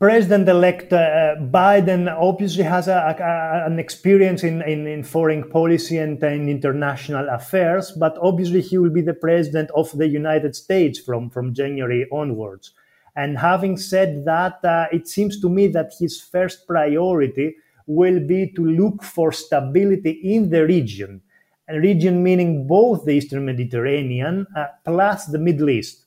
President-elect 0.00 0.92
uh, 0.92 1.36
Biden 1.40 2.14
obviously 2.20 2.64
has 2.64 2.88
a, 2.88 3.16
a, 3.18 3.64
an 3.64 3.78
experience 3.78 4.42
in, 4.42 4.60
in, 4.62 4.86
in, 4.86 5.02
foreign 5.02 5.48
policy 5.48 5.96
and 5.96 6.22
in 6.22 6.48
international 6.48 7.26
affairs, 7.30 7.92
but 7.92 8.18
obviously 8.20 8.60
he 8.60 8.76
will 8.76 8.90
be 8.90 9.00
the 9.00 9.14
president 9.14 9.70
of 9.74 9.90
the 9.96 10.06
United 10.06 10.54
States 10.54 10.98
from, 10.98 11.30
from 11.30 11.54
January 11.54 12.06
onwards. 12.12 12.74
And 13.16 13.38
having 13.38 13.78
said 13.78 14.24
that, 14.26 14.62
uh, 14.64 14.88
it 14.92 15.08
seems 15.08 15.40
to 15.40 15.48
me 15.48 15.68
that 15.68 15.92
his 15.98 16.20
first 16.20 16.66
priority 16.66 17.54
will 17.86 18.20
be 18.20 18.52
to 18.56 18.66
look 18.66 19.02
for 19.02 19.30
stability 19.30 20.10
in 20.10 20.50
the 20.50 20.66
region, 20.66 21.22
a 21.68 21.78
region 21.78 22.22
meaning 22.22 22.66
both 22.66 23.04
the 23.04 23.12
Eastern 23.12 23.46
Mediterranean 23.46 24.46
uh, 24.56 24.66
plus 24.84 25.26
the 25.26 25.38
Middle 25.38 25.70
East. 25.70 26.03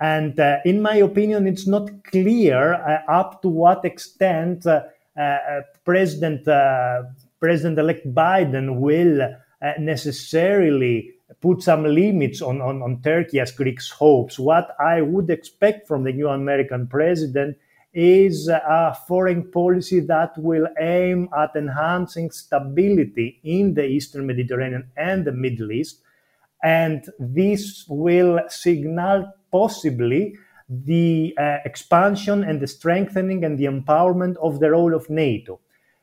And 0.00 0.38
uh, 0.38 0.58
in 0.64 0.82
my 0.82 0.96
opinion, 0.96 1.46
it's 1.46 1.66
not 1.66 2.04
clear 2.04 2.74
uh, 2.74 3.10
up 3.10 3.42
to 3.42 3.48
what 3.48 3.84
extent 3.84 4.66
uh, 4.66 4.82
uh 5.18 5.62
President 5.84 6.46
uh, 6.46 7.04
President-elect 7.40 8.12
Biden 8.14 8.80
will 8.80 9.22
uh, 9.22 9.72
necessarily 9.78 11.12
put 11.40 11.62
some 11.62 11.84
limits 11.84 12.42
on, 12.42 12.60
on, 12.60 12.82
on 12.82 13.00
Turkey 13.02 13.40
as 13.40 13.52
Greeks 13.52 13.90
hopes. 13.90 14.38
What 14.38 14.74
I 14.80 15.00
would 15.02 15.30
expect 15.30 15.88
from 15.88 16.04
the 16.04 16.12
new 16.12 16.28
American 16.28 16.86
president 16.86 17.56
is 17.92 18.48
a 18.48 18.96
foreign 19.08 19.50
policy 19.50 20.00
that 20.00 20.36
will 20.36 20.68
aim 20.78 21.28
at 21.36 21.56
enhancing 21.56 22.30
stability 22.30 23.40
in 23.42 23.74
the 23.74 23.86
Eastern 23.86 24.26
Mediterranean 24.26 24.90
and 24.96 25.24
the 25.24 25.32
Middle 25.32 25.72
East. 25.72 26.02
And 26.66 27.06
this 27.20 27.86
will 27.88 28.40
signal 28.48 29.32
possibly 29.52 30.36
the 30.68 31.32
uh, 31.38 31.58
expansion 31.64 32.42
and 32.42 32.60
the 32.60 32.66
strengthening 32.66 33.44
and 33.44 33.56
the 33.56 33.66
empowerment 33.66 34.34
of 34.42 34.58
the 34.58 34.72
role 34.72 34.92
of 34.92 35.08
NATO. 35.08 35.60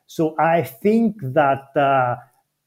So 0.07 0.39
I 0.39 0.63
think 0.63 1.17
that 1.21 1.75
uh, 1.75 2.15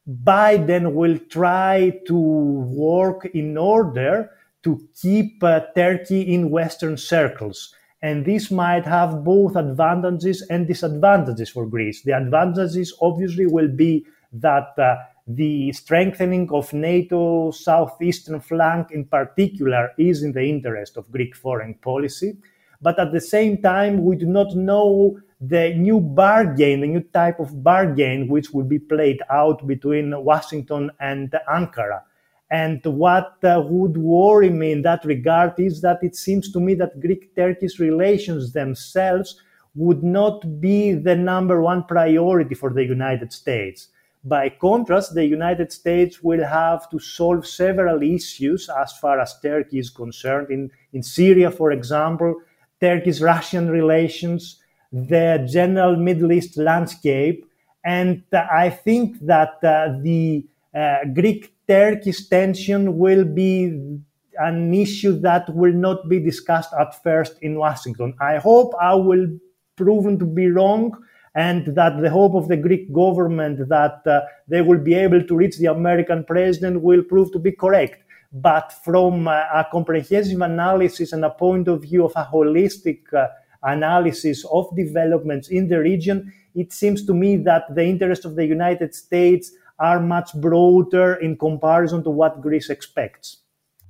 Biden 0.06 0.92
will 0.92 1.18
try 1.30 1.98
to 2.06 2.18
work 2.18 3.24
in 3.32 3.56
order 3.56 4.30
to 4.64 4.86
keep 5.00 5.42
uh, 5.42 5.60
Turkey 5.74 6.20
in 6.34 6.50
Western 6.50 6.98
circles. 6.98 7.74
And 8.02 8.26
this 8.26 8.50
might 8.50 8.84
have 8.84 9.24
both 9.24 9.56
advantages 9.56 10.42
and 10.50 10.66
disadvantages 10.66 11.48
for 11.48 11.64
Greece. 11.64 12.02
The 12.02 12.12
advantages 12.12 12.92
obviously 13.00 13.46
will 13.46 13.68
be 13.68 14.04
that 14.34 14.78
uh, 14.78 14.96
the 15.26 15.72
strengthening 15.72 16.48
of 16.52 16.72
NATO's 16.72 17.64
southeastern 17.64 18.40
flank 18.40 18.92
in 18.92 19.04
particular 19.04 19.90
is 19.98 20.22
in 20.22 20.32
the 20.32 20.44
interest 20.44 20.96
of 20.96 21.10
Greek 21.10 21.34
foreign 21.34 21.74
policy. 21.74 22.36
But 22.80 22.98
at 22.98 23.12
the 23.12 23.20
same 23.20 23.60
time, 23.60 24.04
we 24.04 24.16
do 24.16 24.26
not 24.26 24.54
know 24.54 25.18
the 25.40 25.74
new 25.74 26.00
bargain, 26.00 26.80
the 26.80 26.86
new 26.86 27.00
type 27.00 27.40
of 27.40 27.62
bargain 27.62 28.28
which 28.28 28.50
will 28.50 28.64
be 28.64 28.78
played 28.78 29.20
out 29.30 29.66
between 29.66 30.12
Washington 30.24 30.90
and 31.00 31.34
Ankara. 31.48 32.02
And 32.50 32.80
what 32.84 33.42
uh, 33.42 33.60
would 33.66 33.96
worry 33.96 34.50
me 34.50 34.70
in 34.72 34.82
that 34.82 35.04
regard 35.04 35.58
is 35.58 35.80
that 35.80 35.98
it 36.02 36.14
seems 36.14 36.52
to 36.52 36.60
me 36.60 36.74
that 36.74 37.00
Greek 37.00 37.34
Turkish 37.34 37.80
relations 37.80 38.52
themselves 38.52 39.40
would 39.74 40.04
not 40.04 40.60
be 40.60 40.92
the 40.92 41.16
number 41.16 41.60
one 41.60 41.84
priority 41.84 42.54
for 42.54 42.72
the 42.72 42.84
United 42.84 43.32
States. 43.32 43.88
By 44.26 44.48
contrast, 44.48 45.14
the 45.14 45.24
United 45.24 45.70
States 45.70 46.20
will 46.20 46.44
have 46.44 46.90
to 46.90 46.98
solve 46.98 47.46
several 47.46 48.02
issues 48.02 48.68
as 48.68 48.90
far 48.98 49.20
as 49.20 49.38
Turkey 49.40 49.78
is 49.78 49.88
concerned. 49.88 50.50
In, 50.50 50.68
in 50.92 51.04
Syria, 51.04 51.52
for 51.52 51.70
example, 51.70 52.34
Turkish 52.80 53.20
Russian 53.20 53.70
relations, 53.70 54.60
the 54.92 55.46
general 55.48 55.94
Middle 55.94 56.32
East 56.32 56.56
landscape. 56.56 57.46
And 57.84 58.24
uh, 58.32 58.46
I 58.50 58.70
think 58.70 59.20
that 59.20 59.62
uh, 59.62 59.94
the 60.02 60.44
uh, 60.74 61.04
Greek 61.14 61.54
Turkish 61.68 62.28
tension 62.28 62.98
will 62.98 63.24
be 63.24 64.00
an 64.38 64.74
issue 64.74 65.20
that 65.20 65.54
will 65.54 65.72
not 65.72 66.08
be 66.08 66.18
discussed 66.18 66.74
at 66.80 67.00
first 67.00 67.38
in 67.42 67.60
Washington. 67.60 68.12
I 68.20 68.38
hope 68.38 68.74
I 68.80 68.94
will 68.94 69.28
proven 69.76 70.18
to 70.18 70.26
be 70.26 70.48
wrong 70.48 70.96
and 71.36 71.66
that 71.76 72.00
the 72.00 72.10
hope 72.10 72.34
of 72.34 72.48
the 72.48 72.56
Greek 72.56 72.92
government 72.92 73.68
that 73.68 74.04
uh, 74.06 74.22
they 74.48 74.62
will 74.62 74.78
be 74.78 74.94
able 74.94 75.22
to 75.22 75.36
reach 75.36 75.58
the 75.58 75.66
American 75.66 76.24
president 76.24 76.80
will 76.80 77.02
prove 77.02 77.30
to 77.30 77.38
be 77.38 77.52
correct. 77.52 78.02
But 78.32 78.72
from 78.84 79.28
uh, 79.28 79.32
a 79.32 79.66
comprehensive 79.70 80.40
analysis 80.40 81.12
and 81.12 81.24
a 81.24 81.30
point 81.30 81.68
of 81.68 81.82
view 81.82 82.04
of 82.04 82.12
a 82.16 82.24
holistic 82.24 83.00
uh, 83.12 83.28
analysis 83.62 84.44
of 84.50 84.74
developments 84.74 85.48
in 85.48 85.68
the 85.68 85.78
region, 85.78 86.32
it 86.54 86.72
seems 86.72 87.04
to 87.06 87.14
me 87.14 87.36
that 87.36 87.64
the 87.74 87.84
interests 87.84 88.24
of 88.24 88.34
the 88.34 88.46
United 88.46 88.94
States 88.94 89.52
are 89.78 90.00
much 90.00 90.32
broader 90.34 91.14
in 91.14 91.36
comparison 91.36 92.02
to 92.02 92.10
what 92.10 92.40
Greece 92.40 92.70
expects. 92.70 93.38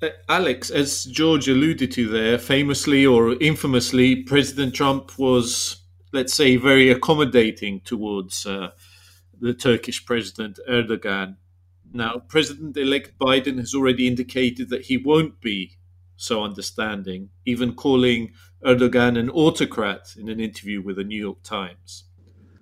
Uh, 0.03 0.09
Alex, 0.29 0.71
as 0.71 1.05
George 1.05 1.49
alluded 1.49 1.93
to 1.93 2.09
there, 2.09 2.38
famously 2.38 3.07
or 3.07 3.41
infamously, 3.41 4.17
President 4.17 4.75
Trump 4.75 5.17
was, 5.19 5.76
let's 6.13 6.35
say, 6.35 6.57
very 6.57 6.91
accommodating 6.91 7.81
towards 7.81 8.47
uh, 8.47 8.71
the 9.41 9.55
Turkish 9.55 10.05
President 10.05 10.59
Erdogan. 10.69 11.37
Now, 11.93 12.23
President 12.29 12.77
elect 12.77 13.19
Biden 13.19 13.59
has 13.59 13.75
already 13.75 14.07
indicated 14.07 14.71
that 14.71 14.87
he 14.87 14.97
won't 14.97 15.41
be 15.41 15.79
so 16.17 16.43
understanding, 16.43 17.31
even 17.45 17.75
calling 17.75 18.33
Erdogan 18.65 19.19
an 19.19 19.31
autocrat 19.31 20.15
in 20.17 20.29
an 20.29 20.41
interview 20.41 20.83
with 20.83 20.97
the 20.97 21.05
New 21.05 21.21
York 21.21 21.43
Times. 21.43 22.05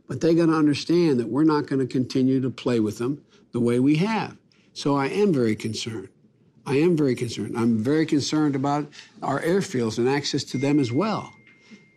But 0.09 0.21
they 0.21 0.35
got 0.35 0.47
to 0.47 0.55
understand 0.55 1.19
that 1.21 1.29
we're 1.29 1.45
not 1.45 1.67
going 1.67 1.81
to 1.81 1.87
continue 1.87 2.41
to 2.41 2.51
play 2.51 2.81
with 2.81 2.99
them 2.99 3.25
the 3.53 3.61
way 3.61 3.81
we 3.81 3.97
have. 3.97 4.37
So 4.73 4.97
I 4.97 5.07
am 5.07 5.33
very 5.33 5.57
concerned. 5.57 6.09
I 6.67 6.77
am 6.77 6.97
very 6.97 7.15
concerned. 7.15 7.57
I'm 7.57 7.79
very 7.79 8.07
concerned 8.07 8.57
about 8.57 8.89
our 9.23 9.41
airfields 9.41 9.99
and 9.99 10.09
access 10.09 10.45
to 10.45 10.59
them 10.59 10.79
as 10.81 10.91
well. 10.91 11.34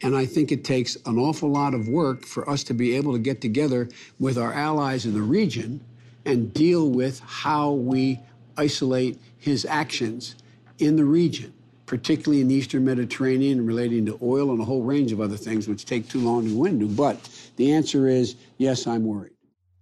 And 0.01 0.15
I 0.15 0.25
think 0.25 0.51
it 0.51 0.63
takes 0.63 0.95
an 1.05 1.17
awful 1.17 1.49
lot 1.49 1.73
of 1.73 1.87
work 1.87 2.25
for 2.25 2.47
us 2.49 2.63
to 2.65 2.73
be 2.73 2.95
able 2.95 3.13
to 3.13 3.19
get 3.19 3.41
together 3.41 3.89
with 4.19 4.37
our 4.37 4.53
allies 4.53 5.05
in 5.05 5.13
the 5.13 5.21
region 5.21 5.83
and 6.25 6.53
deal 6.53 6.89
with 6.89 7.19
how 7.21 7.71
we 7.71 8.19
isolate 8.57 9.19
his 9.37 9.65
actions 9.65 10.35
in 10.77 10.95
the 10.97 11.05
region, 11.05 11.53
particularly 11.85 12.41
in 12.41 12.47
the 12.47 12.55
Eastern 12.55 12.85
Mediterranean 12.85 13.65
relating 13.65 14.05
to 14.05 14.19
oil 14.21 14.51
and 14.51 14.61
a 14.61 14.65
whole 14.65 14.83
range 14.83 15.11
of 15.11 15.21
other 15.21 15.37
things 15.37 15.67
which 15.67 15.85
take 15.85 16.07
too 16.07 16.19
long 16.19 16.43
to 16.43 16.55
go 16.55 16.65
into. 16.65 16.87
But 16.87 17.29
the 17.55 17.71
answer 17.71 18.07
is 18.07 18.35
yes, 18.57 18.85
I'm 18.85 19.05
worried. 19.05 19.33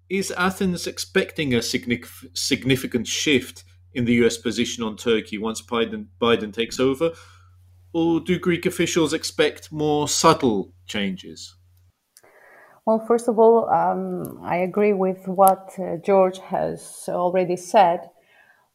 Is 0.09 0.31
Athens 0.31 0.87
expecting 0.87 1.55
a 1.55 1.61
significant 1.61 3.07
shift 3.07 3.63
in 3.93 4.05
the 4.05 4.13
US 4.25 4.37
position 4.37 4.83
on 4.83 4.97
Turkey 4.97 5.37
once 5.37 5.61
Biden, 5.61 6.07
Biden 6.21 6.53
takes 6.53 6.79
over? 6.79 7.11
Or 7.95 8.19
do 8.19 8.37
Greek 8.37 8.65
officials 8.65 9.13
expect 9.13 9.71
more 9.71 10.09
subtle 10.09 10.73
changes? 10.85 11.55
Well, 12.85 12.99
first 13.07 13.29
of 13.29 13.39
all, 13.39 13.69
um, 13.69 14.37
I 14.43 14.57
agree 14.57 14.91
with 14.91 15.25
what 15.29 15.73
uh, 15.79 15.95
George 16.03 16.39
has 16.39 17.05
already 17.07 17.55
said. 17.55 18.09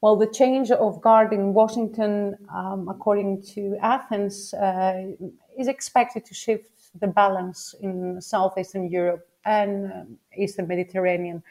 Well, 0.00 0.16
the 0.16 0.26
change 0.26 0.70
of 0.70 1.02
guard 1.02 1.35
in 1.35 1.52
Washington, 1.52 2.35
um, 2.50 2.88
according 2.88 3.42
to 3.54 3.76
Athens, 3.83 4.54
uh, 4.54 5.12
is 5.59 5.68
expected 5.68 6.24
to 6.24 6.33
shift 6.33 6.98
the 6.98 7.06
balance 7.06 7.74
in 7.83 8.22
southeastern 8.22 8.90
Europe 8.90 9.28
and 9.44 9.92
uh, 9.92 10.04
eastern 10.35 10.66
Mediterranean. 10.66 11.42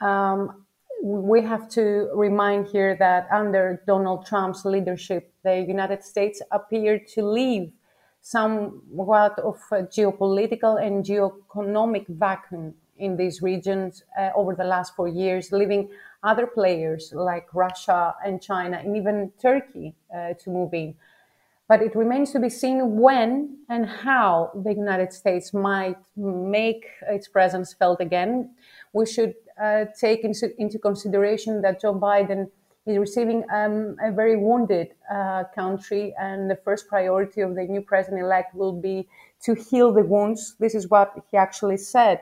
Um, 0.00 0.65
we 1.02 1.42
have 1.42 1.68
to 1.70 2.10
remind 2.14 2.68
here 2.68 2.96
that 2.98 3.28
under 3.32 3.82
Donald 3.86 4.26
Trump's 4.26 4.64
leadership, 4.64 5.32
the 5.44 5.64
United 5.66 6.02
States 6.02 6.42
appeared 6.50 7.06
to 7.08 7.22
leave 7.22 7.72
somewhat 8.20 9.38
of 9.38 9.60
a 9.70 9.82
geopolitical 9.82 10.84
and 10.84 11.04
geoeconomic 11.04 12.08
vacuum 12.08 12.74
in 12.98 13.16
these 13.16 13.42
regions 13.42 14.02
uh, 14.18 14.30
over 14.34 14.54
the 14.54 14.64
last 14.64 14.96
four 14.96 15.06
years, 15.08 15.52
leaving 15.52 15.88
other 16.22 16.46
players 16.46 17.12
like 17.14 17.46
Russia 17.54 18.14
and 18.24 18.42
China 18.42 18.78
and 18.78 18.96
even 18.96 19.30
Turkey 19.40 19.94
uh, 20.14 20.34
to 20.34 20.50
move 20.50 20.74
in. 20.74 20.94
But 21.68 21.82
it 21.82 21.96
remains 21.96 22.30
to 22.32 22.40
be 22.40 22.48
seen 22.48 22.96
when 22.98 23.58
and 23.68 23.86
how 23.86 24.52
the 24.54 24.72
United 24.72 25.12
States 25.12 25.52
might 25.52 25.98
make 26.16 26.86
its 27.08 27.28
presence 27.28 27.72
felt 27.74 28.00
again. 28.00 28.50
We 28.92 29.06
should 29.06 29.34
uh, 29.62 29.86
take 29.98 30.24
into, 30.24 30.50
into, 30.60 30.78
consideration 30.78 31.62
that 31.62 31.80
Joe 31.80 31.94
Biden 31.94 32.50
is 32.86 32.98
receiving 32.98 33.44
um, 33.52 33.96
a 34.02 34.12
very 34.12 34.36
wounded 34.36 34.88
uh, 35.12 35.44
country, 35.54 36.14
and 36.18 36.50
the 36.50 36.56
first 36.56 36.88
priority 36.88 37.40
of 37.40 37.54
the 37.54 37.64
new 37.64 37.80
president 37.80 38.22
elect 38.22 38.54
will 38.54 38.72
be 38.72 39.08
to 39.42 39.54
heal 39.54 39.92
the 39.92 40.02
wounds. 40.02 40.56
This 40.60 40.74
is 40.74 40.88
what 40.88 41.12
he 41.30 41.36
actually 41.36 41.78
said. 41.78 42.20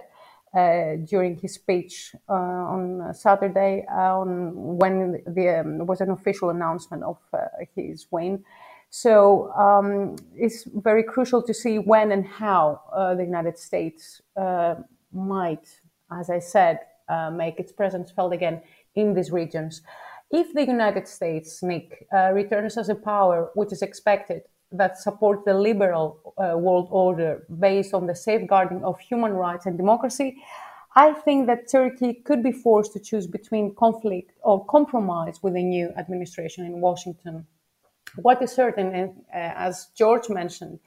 Uh, 0.54 0.94
during 1.04 1.36
his 1.38 1.54
speech 1.54 2.14
uh, 2.28 2.32
on 2.32 3.12
Saturday, 3.12 3.84
uh, 3.90 4.20
on 4.20 4.52
when 4.54 5.20
um, 5.26 5.84
was 5.84 6.00
an 6.00 6.10
official 6.10 6.50
announcement 6.50 7.02
of 7.02 7.18
uh, 7.32 7.38
his 7.74 8.06
win. 8.12 8.44
So 8.88 9.50
um, 9.54 10.14
it's 10.36 10.62
very 10.62 11.02
crucial 11.02 11.42
to 11.42 11.52
see 11.52 11.80
when 11.80 12.12
and 12.12 12.24
how 12.24 12.82
the 13.18 13.24
United 13.24 13.58
States 13.58 14.22
might, 15.12 15.80
as 16.18 16.30
I 16.30 16.38
said, 16.38 16.80
uh, 17.08 17.30
make 17.30 17.60
its 17.60 17.72
presence 17.72 18.10
felt 18.10 18.32
again 18.32 18.62
in 18.94 19.14
these 19.14 19.30
regions. 19.30 19.82
If 20.30 20.52
the 20.52 20.66
United 20.66 21.06
States, 21.06 21.62
Nick, 21.62 22.06
uh, 22.12 22.32
returns 22.32 22.76
as 22.76 22.88
a 22.88 22.94
power 22.94 23.50
which 23.54 23.72
is 23.72 23.82
expected 23.82 24.42
that 24.72 24.98
supports 24.98 25.42
the 25.44 25.54
liberal 25.54 26.34
uh, 26.36 26.58
world 26.58 26.88
order 26.90 27.46
based 27.60 27.94
on 27.94 28.06
the 28.06 28.14
safeguarding 28.14 28.82
of 28.82 28.98
human 28.98 29.32
rights 29.32 29.66
and 29.66 29.76
democracy, 29.76 30.42
I 30.96 31.12
think 31.12 31.46
that 31.46 31.70
Turkey 31.70 32.14
could 32.14 32.42
be 32.42 32.52
forced 32.52 32.92
to 32.92 33.00
choose 33.00 33.26
between 33.26 33.74
conflict 33.74 34.32
or 34.42 34.64
compromise 34.66 35.42
with 35.42 35.54
a 35.56 35.62
new 35.62 35.92
administration 35.96 36.64
in 36.64 36.80
Washington. 36.80 37.46
What 38.16 38.40
is 38.42 38.52
certain, 38.52 38.94
uh, 38.94 39.12
as 39.32 39.88
George 39.96 40.28
mentioned, 40.28 40.78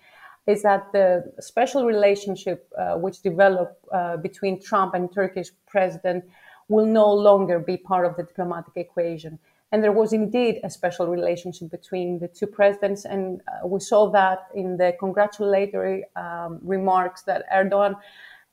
is 0.47 0.63
that 0.63 0.91
the 0.93 1.31
special 1.39 1.85
relationship 1.85 2.71
uh, 2.77 2.95
which 2.95 3.21
developed 3.21 3.75
uh, 3.93 4.17
between 4.17 4.61
Trump 4.61 4.93
and 4.93 5.13
Turkish 5.13 5.49
president 5.67 6.23
will 6.69 6.85
no 6.85 7.11
longer 7.11 7.59
be 7.59 7.77
part 7.77 8.05
of 8.05 8.15
the 8.15 8.23
diplomatic 8.23 8.73
equation. 8.75 9.37
And 9.71 9.83
there 9.83 9.91
was 9.91 10.13
indeed 10.13 10.61
a 10.63 10.69
special 10.69 11.07
relationship 11.07 11.69
between 11.69 12.19
the 12.19 12.29
two 12.29 12.47
presidents, 12.47 13.03
and 13.03 13.41
uh, 13.41 13.67
we 13.67 13.81
saw 13.81 14.09
that 14.11 14.47
in 14.55 14.77
the 14.77 14.95
congratulatory 14.97 16.05
um, 16.15 16.59
remarks 16.63 17.23
that 17.23 17.43
Erdogan 17.53 17.95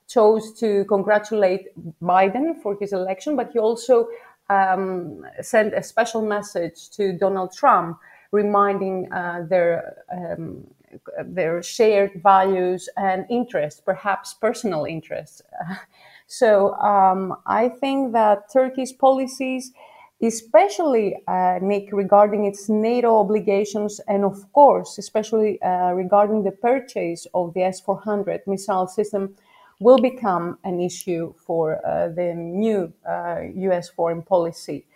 chose 0.09 0.53
to 0.55 0.85
congratulate 0.87 1.69
Biden 2.03 2.61
for 2.61 2.77
his 2.81 2.93
election, 2.93 3.37
but 3.37 3.53
he 3.53 3.61
also 3.61 4.09
um, 4.51 5.25
sent 5.41 5.73
a 5.73 5.83
special 5.83 6.23
message 6.23 6.91
to 6.91 7.17
Donald 7.17 7.53
Trump, 7.55 7.99
reminding 8.33 9.11
uh, 9.13 9.47
their 9.49 9.97
um, 10.13 10.67
their 11.25 11.63
shared 11.63 12.13
values 12.23 12.89
and 12.97 13.27
interests, 13.31 13.81
perhaps 13.81 14.35
personal 14.35 14.85
interests. 14.85 15.43
so 16.27 16.75
um, 16.75 17.37
I 17.47 17.69
think 17.69 18.13
that 18.13 18.51
Turkey's 18.53 18.93
policies, 18.93 19.73
especially 20.23 21.17
uh, 21.29 21.59
Nick, 21.61 21.89
regarding 21.93 22.45
its 22.45 22.69
NATO 22.69 23.19
obligations, 23.19 24.01
and 24.09 24.25
of 24.25 24.53
course, 24.53 24.99
especially 24.99 25.61
uh, 25.63 25.93
regarding 25.93 26.43
the 26.43 26.53
purchase 26.53 27.27
of 27.35 27.55
the 27.55 27.63
S 27.63 27.81
400 27.81 28.43
missile 28.47 28.87
system, 28.87 29.37
will 29.81 29.99
become 29.99 30.59
an 30.65 30.81
issue 30.81 31.35
for 31.37 31.85
uh, 31.87 32.09
the 32.09 32.35
new 32.35 32.93
US 33.07 33.89
uh, 33.89 33.93
foreign 33.95 34.23
policy. 34.23 34.87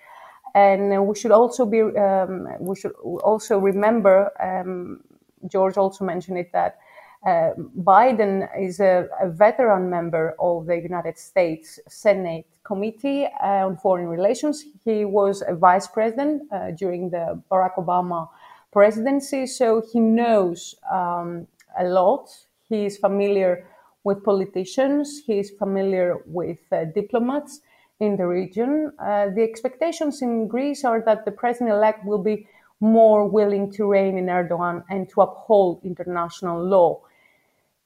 And 0.54 1.06
we 1.06 1.14
should 1.14 1.30
also 1.30 1.66
be, 1.66 1.80
um, 1.82 2.48
we 2.58 2.74
should 2.74 2.92
also 2.92 3.58
remember 3.58 4.30
um, 4.40 5.00
George 5.46 5.76
also 5.76 6.04
mentioned 6.04 6.38
it 6.38 6.52
that 6.52 6.78
Uh, 7.26 7.50
Biden 7.82 8.48
is 8.56 8.78
a, 8.78 9.08
a, 9.20 9.28
veteran 9.28 9.90
member 9.90 10.36
of 10.38 10.66
the 10.66 10.78
United 10.78 11.18
States 11.18 11.80
Senate 11.88 12.46
Committee 12.62 13.26
on 13.42 13.76
Foreign 13.76 14.06
Relations. 14.06 14.64
He 14.84 15.04
was 15.04 15.42
a 15.46 15.54
vice 15.56 15.88
president 15.88 16.42
uh, 16.52 16.70
during 16.70 17.10
the 17.10 17.42
Barack 17.50 17.74
Obama 17.74 18.28
presidency, 18.72 19.46
so 19.46 19.82
he 19.92 19.98
knows 19.98 20.76
um, 20.92 21.48
a 21.76 21.84
lot. 21.84 22.30
He 22.68 22.86
is 22.86 22.96
familiar 22.96 23.66
with 24.04 24.22
politicians, 24.22 25.22
he 25.26 25.40
is 25.40 25.50
familiar 25.50 26.22
with 26.24 26.58
uh, 26.70 26.84
diplomats 26.94 27.60
in 27.98 28.16
the 28.16 28.26
region. 28.26 28.92
Uh, 29.00 29.30
the 29.34 29.42
expectations 29.42 30.22
in 30.22 30.46
Greece 30.46 30.84
are 30.84 31.02
that 31.04 31.24
the 31.24 31.32
president 31.32 31.70
elect 31.70 32.04
will 32.04 32.22
be 32.22 32.46
more 32.80 33.28
willing 33.28 33.72
to 33.72 33.86
rein 33.86 34.16
in 34.18 34.26
Erdogan 34.26 34.84
and 34.88 35.08
to 35.10 35.22
uphold 35.22 35.80
international 35.84 36.64
law. 36.64 37.00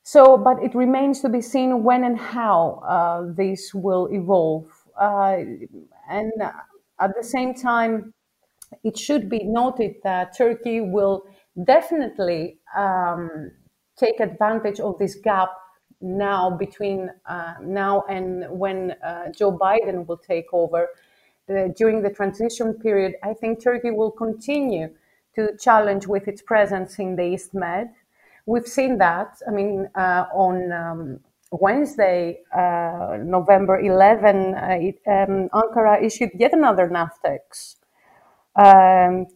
So, 0.03 0.37
but 0.37 0.63
it 0.63 0.75
remains 0.75 1.21
to 1.21 1.29
be 1.29 1.41
seen 1.41 1.85
when 1.85 2.05
and 2.05 2.19
how 2.19 2.83
uh, 2.87 3.33
this 3.35 3.73
will 3.73 4.09
evolve. 4.13 4.67
Uh, 5.01 5.37
and 6.11 6.33
at 7.01 7.15
the 7.17 7.23
same 7.23 7.55
time, 7.55 8.13
it 8.85 8.99
should 8.99 9.29
be 9.29 9.45
noted 9.45 9.95
that 10.03 10.37
Turkey 10.37 10.81
will 10.81 11.25
definitely 11.65 12.59
um, 12.77 13.51
take 13.97 14.21
advantage 14.21 14.81
of 14.81 14.99
this 14.99 15.15
gap 15.17 15.51
now 16.01 16.51
between 16.51 17.11
uh, 17.27 17.55
now 17.63 18.03
and 18.09 18.45
when 18.51 18.93
uh, 19.05 19.31
Joe 19.31 19.57
Biden 19.57 20.07
will 20.07 20.17
take 20.17 20.47
over. 20.53 20.89
The, 21.53 21.75
during 21.77 22.03
the 22.03 22.11
transition 22.11 22.75
period, 22.75 23.15
I 23.23 23.35
think 23.35 23.63
Turkey 23.63 23.91
will 23.91 24.11
continue 24.11 24.89
to 25.35 25.57
challenge 25.59 26.07
with 26.07 26.29
its 26.29 26.43
presence 26.43 26.99
in 26.99 27.17
the 27.17 27.25
East 27.25 27.55
Med. 27.55 27.91
We've 28.47 28.67
seen 28.67 28.99
that. 28.99 29.39
I 29.47 29.51
mean, 29.51 29.89
uh, 29.95 30.25
on 30.35 30.73
um, 30.73 31.21
Wednesday, 31.53 32.41
uh, 32.57 33.19
November 33.21 33.79
11, 33.81 34.55
uh, 34.55 34.79
it, 34.81 34.99
um, 35.07 35.49
Ankara 35.51 36.03
issued 36.03 36.31
yet 36.35 36.53
another 36.53 36.89
NAVTEX 36.89 37.77
um, 38.57 39.27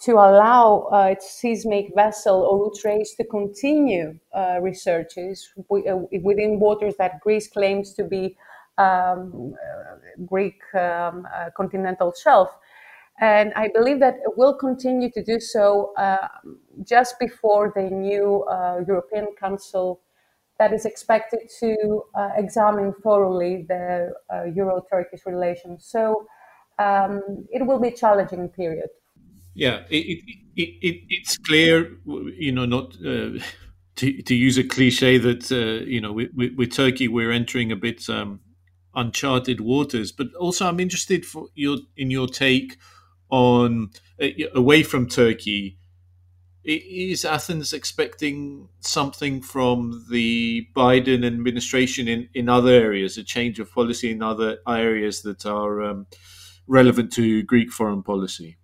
to 0.00 0.12
allow 0.12 0.88
uh, 0.92 1.08
its 1.12 1.40
seismic 1.40 1.94
vessel 1.94 2.72
Reis 2.84 3.14
to 3.16 3.24
continue 3.24 4.18
uh, 4.34 4.58
researches 4.60 5.48
uh, 5.58 5.96
within 6.22 6.58
waters 6.58 6.94
that 6.98 7.20
Greece 7.20 7.48
claims 7.48 7.92
to 7.94 8.04
be 8.04 8.36
um, 8.78 9.54
Greek 10.26 10.60
um, 10.74 11.26
continental 11.56 12.12
shelf. 12.12 12.56
And 13.20 13.52
I 13.54 13.68
believe 13.68 13.98
that 14.00 14.14
it 14.24 14.38
will 14.38 14.54
continue 14.54 15.10
to 15.10 15.22
do 15.22 15.40
so 15.40 15.92
uh, 15.96 16.28
just 16.84 17.18
before 17.18 17.72
the 17.74 17.82
new 17.82 18.44
uh, 18.44 18.80
European 18.86 19.28
Council 19.38 20.00
that 20.58 20.72
is 20.72 20.84
expected 20.84 21.40
to 21.60 22.04
uh, 22.14 22.30
examine 22.36 22.92
thoroughly 23.02 23.64
the 23.68 24.12
uh, 24.32 24.44
Euro 24.54 24.84
Turkish 24.90 25.26
relations. 25.26 25.84
So 25.84 26.26
um, 26.78 27.46
it 27.50 27.66
will 27.66 27.80
be 27.80 27.88
a 27.88 27.96
challenging 27.96 28.48
period. 28.48 28.88
Yeah, 29.54 29.82
it, 29.90 30.22
it, 30.56 30.68
it, 30.80 31.02
it's 31.08 31.36
clear, 31.38 31.98
you 32.06 32.52
know, 32.52 32.66
not. 32.66 32.94
Uh, 33.04 33.38
to, 33.96 34.22
to 34.22 34.34
use 34.36 34.56
a 34.58 34.62
cliche 34.62 35.18
that 35.18 35.50
uh, 35.50 35.84
you 35.84 36.00
know 36.00 36.12
with, 36.12 36.30
with, 36.36 36.72
Turkey 36.72 37.08
we're 37.08 37.32
entering 37.32 37.72
a 37.72 37.76
bit 37.76 38.08
um, 38.08 38.38
uncharted 38.98 39.60
waters, 39.60 40.12
but 40.12 40.34
also 40.34 40.66
I'm 40.66 40.80
interested 40.80 41.24
for 41.24 41.46
your 41.54 41.78
in 41.96 42.10
your 42.10 42.26
take 42.26 42.76
on 43.30 43.90
uh, 44.20 44.26
away 44.54 44.82
from 44.82 45.08
Turkey. 45.08 45.78
Is 46.64 47.24
Athens 47.24 47.72
expecting 47.72 48.68
something 48.80 49.40
from 49.40 50.04
the 50.10 50.66
Biden 50.76 51.24
administration 51.24 52.08
in, 52.08 52.28
in 52.34 52.50
other 52.50 52.72
areas, 52.72 53.16
a 53.16 53.24
change 53.24 53.58
of 53.58 53.72
policy 53.72 54.10
in 54.10 54.22
other 54.22 54.58
areas 54.68 55.22
that 55.22 55.46
are 55.46 55.82
um, 55.82 56.06
relevant 56.66 57.10
to 57.14 57.42
Greek 57.44 57.70
foreign 57.70 58.02
policy? 58.02 58.58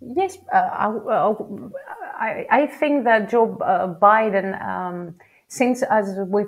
Yes, 0.00 0.38
uh, 0.52 0.92
I, 2.18 2.46
I, 2.50 2.66
think 2.66 3.04
that 3.04 3.30
Joe 3.30 3.56
uh, 3.58 3.94
Biden 3.94 4.60
um, 4.66 5.14
since, 5.48 5.82
as 5.82 6.18
we 6.26 6.42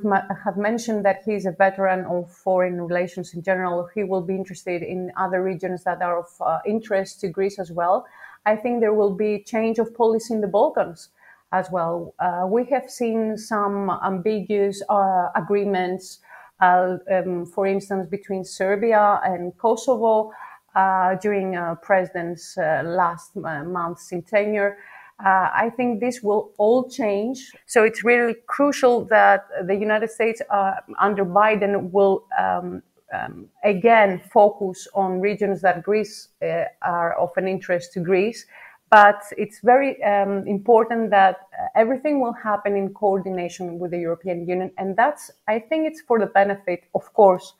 have 0.44 0.56
mentioned, 0.56 1.04
that 1.04 1.22
he 1.24 1.34
is 1.34 1.46
a 1.46 1.52
veteran 1.52 2.04
of 2.06 2.30
foreign 2.30 2.80
relations 2.80 3.32
in 3.32 3.42
general, 3.42 3.88
he 3.94 4.02
will 4.02 4.22
be 4.22 4.34
interested 4.34 4.82
in 4.82 5.12
other 5.16 5.42
regions 5.42 5.84
that 5.84 6.02
are 6.02 6.18
of 6.18 6.26
uh, 6.40 6.58
interest 6.66 7.20
to 7.20 7.28
Greece 7.28 7.58
as 7.60 7.70
well. 7.70 8.06
I 8.44 8.56
think 8.56 8.80
there 8.80 8.94
will 8.94 9.14
be 9.14 9.42
change 9.44 9.78
of 9.78 9.94
policy 9.94 10.34
in 10.34 10.40
the 10.40 10.48
Balkans 10.48 11.10
as 11.52 11.70
well. 11.70 12.14
Uh, 12.18 12.46
we 12.48 12.64
have 12.66 12.90
seen 12.90 13.36
some 13.36 13.90
ambiguous 14.04 14.82
uh, 14.88 15.28
agreements, 15.36 16.18
uh, 16.60 16.96
um, 17.10 17.46
for 17.46 17.66
instance, 17.66 18.08
between 18.08 18.44
Serbia 18.44 19.20
and 19.22 19.56
Kosovo 19.58 20.32
uh, 20.74 21.14
during 21.16 21.56
uh, 21.56 21.76
President's 21.76 22.56
last 22.56 23.36
month's 23.36 24.12
in 24.12 24.22
tenure. 24.22 24.78
Uh, 25.24 25.50
I 25.52 25.70
think 25.76 26.00
this 26.00 26.22
will 26.22 26.52
all 26.58 26.88
change. 26.88 27.50
So 27.66 27.82
it's 27.82 28.04
really 28.04 28.36
crucial 28.46 29.04
that 29.06 29.48
the 29.66 29.74
United 29.74 30.10
States 30.10 30.40
uh, 30.48 30.74
under 31.00 31.24
Biden 31.24 31.90
will 31.90 32.24
um, 32.38 32.82
um, 33.12 33.48
again 33.64 34.20
focus 34.32 34.86
on 34.94 35.20
regions 35.20 35.60
that 35.62 35.82
Greece 35.82 36.28
uh, 36.42 36.64
are 36.82 37.14
of 37.14 37.30
an 37.36 37.48
interest 37.48 37.92
to 37.94 38.00
Greece. 38.00 38.46
But 38.90 39.22
it's 39.36 39.60
very 39.60 40.02
um, 40.02 40.46
important 40.46 41.10
that 41.10 41.36
uh, 41.52 41.66
everything 41.74 42.20
will 42.20 42.32
happen 42.32 42.74
in 42.76 42.94
coordination 42.94 43.78
with 43.78 43.90
the 43.90 43.98
European 43.98 44.48
Union. 44.48 44.70
And 44.78 44.96
that's, 44.96 45.30
I 45.46 45.58
think 45.58 45.86
it's 45.86 46.00
for 46.00 46.18
the 46.18 46.26
benefit, 46.26 46.84
of 46.94 47.12
course, 47.12 47.54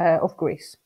uh, 0.00 0.18
of 0.20 0.36
Greece. 0.36 0.76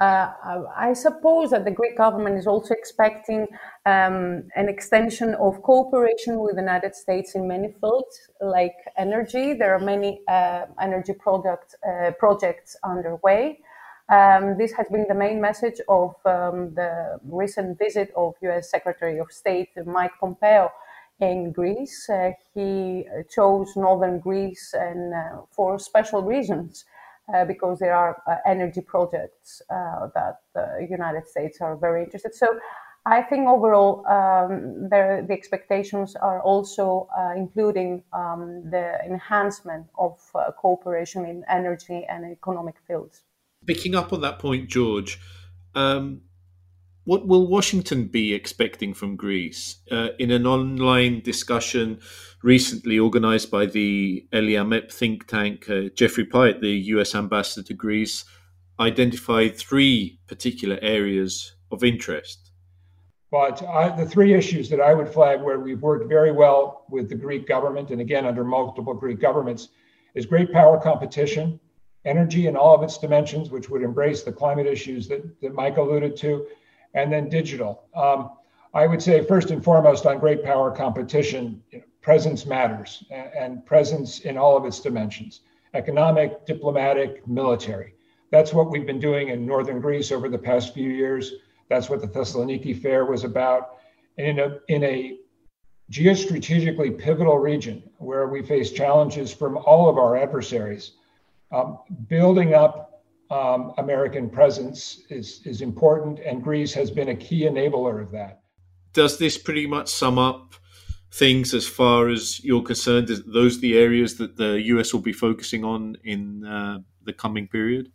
Uh, 0.00 0.30
I 0.76 0.92
suppose 0.92 1.50
that 1.50 1.64
the 1.64 1.72
Greek 1.72 1.96
government 1.96 2.38
is 2.38 2.46
also 2.46 2.72
expecting 2.72 3.48
um, 3.84 4.44
an 4.54 4.68
extension 4.68 5.34
of 5.34 5.60
cooperation 5.62 6.38
with 6.38 6.54
the 6.54 6.62
United 6.62 6.94
States 6.94 7.34
in 7.34 7.48
many 7.48 7.74
fields, 7.80 8.28
like 8.40 8.76
energy. 8.96 9.54
There 9.54 9.74
are 9.74 9.80
many 9.80 10.20
uh, 10.28 10.66
energy 10.80 11.14
product, 11.14 11.74
uh, 11.84 12.12
projects 12.12 12.76
underway. 12.84 13.58
Um, 14.08 14.56
this 14.56 14.72
has 14.72 14.86
been 14.88 15.06
the 15.08 15.16
main 15.16 15.40
message 15.40 15.80
of 15.88 16.14
um, 16.24 16.74
the 16.74 17.18
recent 17.24 17.76
visit 17.76 18.12
of 18.16 18.34
U.S. 18.42 18.70
Secretary 18.70 19.18
of 19.18 19.32
State 19.32 19.70
Mike 19.84 20.12
Pompeo 20.20 20.70
in 21.18 21.50
Greece. 21.50 22.08
Uh, 22.08 22.30
he 22.54 23.04
chose 23.28 23.74
northern 23.74 24.20
Greece 24.20 24.74
and 24.78 25.12
uh, 25.12 25.40
for 25.50 25.80
special 25.80 26.22
reasons 26.22 26.84
uh, 27.34 27.44
because 27.44 27.78
there 27.78 27.94
are 27.94 28.22
uh, 28.26 28.36
energy 28.46 28.80
projects 28.80 29.62
uh, 29.70 30.08
that 30.14 30.40
the 30.54 30.86
United 30.88 31.26
States 31.26 31.60
are 31.60 31.76
very 31.76 32.04
interested. 32.04 32.34
So 32.34 32.58
I 33.06 33.22
think 33.22 33.48
overall 33.48 34.06
um, 34.06 34.88
the 34.88 35.26
expectations 35.30 36.16
are 36.16 36.40
also 36.42 37.08
uh, 37.18 37.32
including 37.36 38.02
um, 38.12 38.70
the 38.70 38.98
enhancement 39.04 39.86
of 39.98 40.18
cooperation 40.58 41.24
in 41.24 41.44
energy 41.48 42.04
and 42.08 42.30
economic 42.30 42.76
fields. 42.86 43.22
Picking 43.66 43.94
up 43.94 44.12
on 44.12 44.20
that 44.22 44.38
point, 44.38 44.68
George, 44.68 45.18
um, 45.74 46.22
what 47.08 47.26
will 47.26 47.46
Washington 47.46 48.04
be 48.04 48.34
expecting 48.34 48.92
from 48.92 49.16
Greece? 49.16 49.78
Uh, 49.90 50.08
in 50.18 50.30
an 50.30 50.46
online 50.46 51.22
discussion 51.22 52.00
recently 52.42 52.98
organized 52.98 53.50
by 53.50 53.64
the 53.64 54.26
Eliamep 54.34 54.92
think 54.92 55.26
tank, 55.26 55.70
uh, 55.70 55.88
Jeffrey 55.94 56.26
Pyatt, 56.26 56.60
the 56.60 56.76
US 56.92 57.14
ambassador 57.14 57.66
to 57.66 57.72
Greece, 57.72 58.26
identified 58.78 59.56
three 59.56 60.20
particular 60.26 60.78
areas 60.82 61.54
of 61.72 61.82
interest. 61.82 62.50
But 63.30 63.62
I, 63.62 63.88
the 63.96 64.04
three 64.04 64.34
issues 64.34 64.68
that 64.68 64.82
I 64.82 64.92
would 64.92 65.08
flag 65.08 65.40
where 65.40 65.60
we've 65.60 65.80
worked 65.80 66.10
very 66.10 66.30
well 66.30 66.84
with 66.90 67.08
the 67.08 67.14
Greek 67.14 67.48
government, 67.48 67.90
and 67.90 68.02
again 68.02 68.26
under 68.26 68.44
multiple 68.44 68.92
Greek 68.92 69.18
governments, 69.18 69.68
is 70.14 70.26
great 70.26 70.52
power 70.52 70.78
competition, 70.78 71.58
energy 72.04 72.48
in 72.48 72.54
all 72.54 72.74
of 72.74 72.82
its 72.82 72.98
dimensions, 72.98 73.48
which 73.48 73.70
would 73.70 73.80
embrace 73.80 74.24
the 74.24 74.32
climate 74.32 74.66
issues 74.66 75.08
that, 75.08 75.22
that 75.40 75.54
Mike 75.54 75.78
alluded 75.78 76.14
to, 76.18 76.46
and 76.94 77.12
then 77.12 77.28
digital. 77.28 77.84
Um, 77.94 78.30
I 78.74 78.86
would 78.86 79.02
say 79.02 79.24
first 79.24 79.50
and 79.50 79.62
foremost 79.62 80.06
on 80.06 80.18
great 80.18 80.44
power 80.44 80.70
competition, 80.70 81.62
you 81.70 81.78
know, 81.78 81.84
presence 82.00 82.46
matters 82.46 83.04
and, 83.10 83.64
presence 83.66 84.20
in 84.20 84.38
all 84.38 84.56
of 84.56 84.64
its 84.64 84.80
dimensions 84.80 85.40
economic, 85.74 86.46
diplomatic, 86.46 87.26
military. 87.28 87.92
That's 88.30 88.54
what 88.54 88.70
we've 88.70 88.86
been 88.86 88.98
doing 88.98 89.28
in 89.28 89.44
northern 89.44 89.80
Greece 89.80 90.10
over 90.10 90.30
the 90.30 90.38
past 90.38 90.72
few 90.72 90.88
years. 90.88 91.34
That's 91.68 91.90
what 91.90 92.00
the 92.00 92.08
Thessaloniki 92.08 92.80
Fair 92.80 93.04
was 93.04 93.24
about. 93.24 93.76
And 94.16 94.38
in 94.38 94.38
a, 94.38 94.58
in 94.68 94.84
a 94.84 95.18
geostrategically 95.92 96.98
pivotal 96.98 97.38
region 97.38 97.82
where 97.98 98.28
we 98.28 98.42
face 98.42 98.72
challenges 98.72 99.32
from 99.32 99.58
all 99.58 99.90
of 99.90 99.98
our 99.98 100.16
adversaries, 100.16 100.92
um, 101.52 101.78
building 102.08 102.54
up 102.54 102.97
um, 103.30 103.72
American 103.78 104.30
presence 104.30 105.02
is, 105.10 105.40
is 105.44 105.60
important, 105.60 106.18
and 106.20 106.42
Greece 106.42 106.72
has 106.74 106.90
been 106.90 107.10
a 107.10 107.16
key 107.16 107.42
enabler 107.42 108.02
of 108.02 108.10
that. 108.12 108.40
Does 108.92 109.18
this 109.18 109.36
pretty 109.36 109.66
much 109.66 109.88
sum 109.88 110.18
up 110.18 110.54
things 111.12 111.54
as 111.54 111.66
far 111.66 112.08
as 112.08 112.42
you're 112.44 112.62
concerned? 112.62 113.10
Is 113.10 113.22
those 113.24 113.60
the 113.60 113.76
areas 113.78 114.16
that 114.16 114.36
the 114.36 114.60
US 114.62 114.92
will 114.92 115.00
be 115.00 115.12
focusing 115.12 115.64
on 115.64 115.96
in 116.04 116.44
uh, 116.44 116.78
the 117.04 117.12
coming 117.12 117.48
period? 117.48 117.90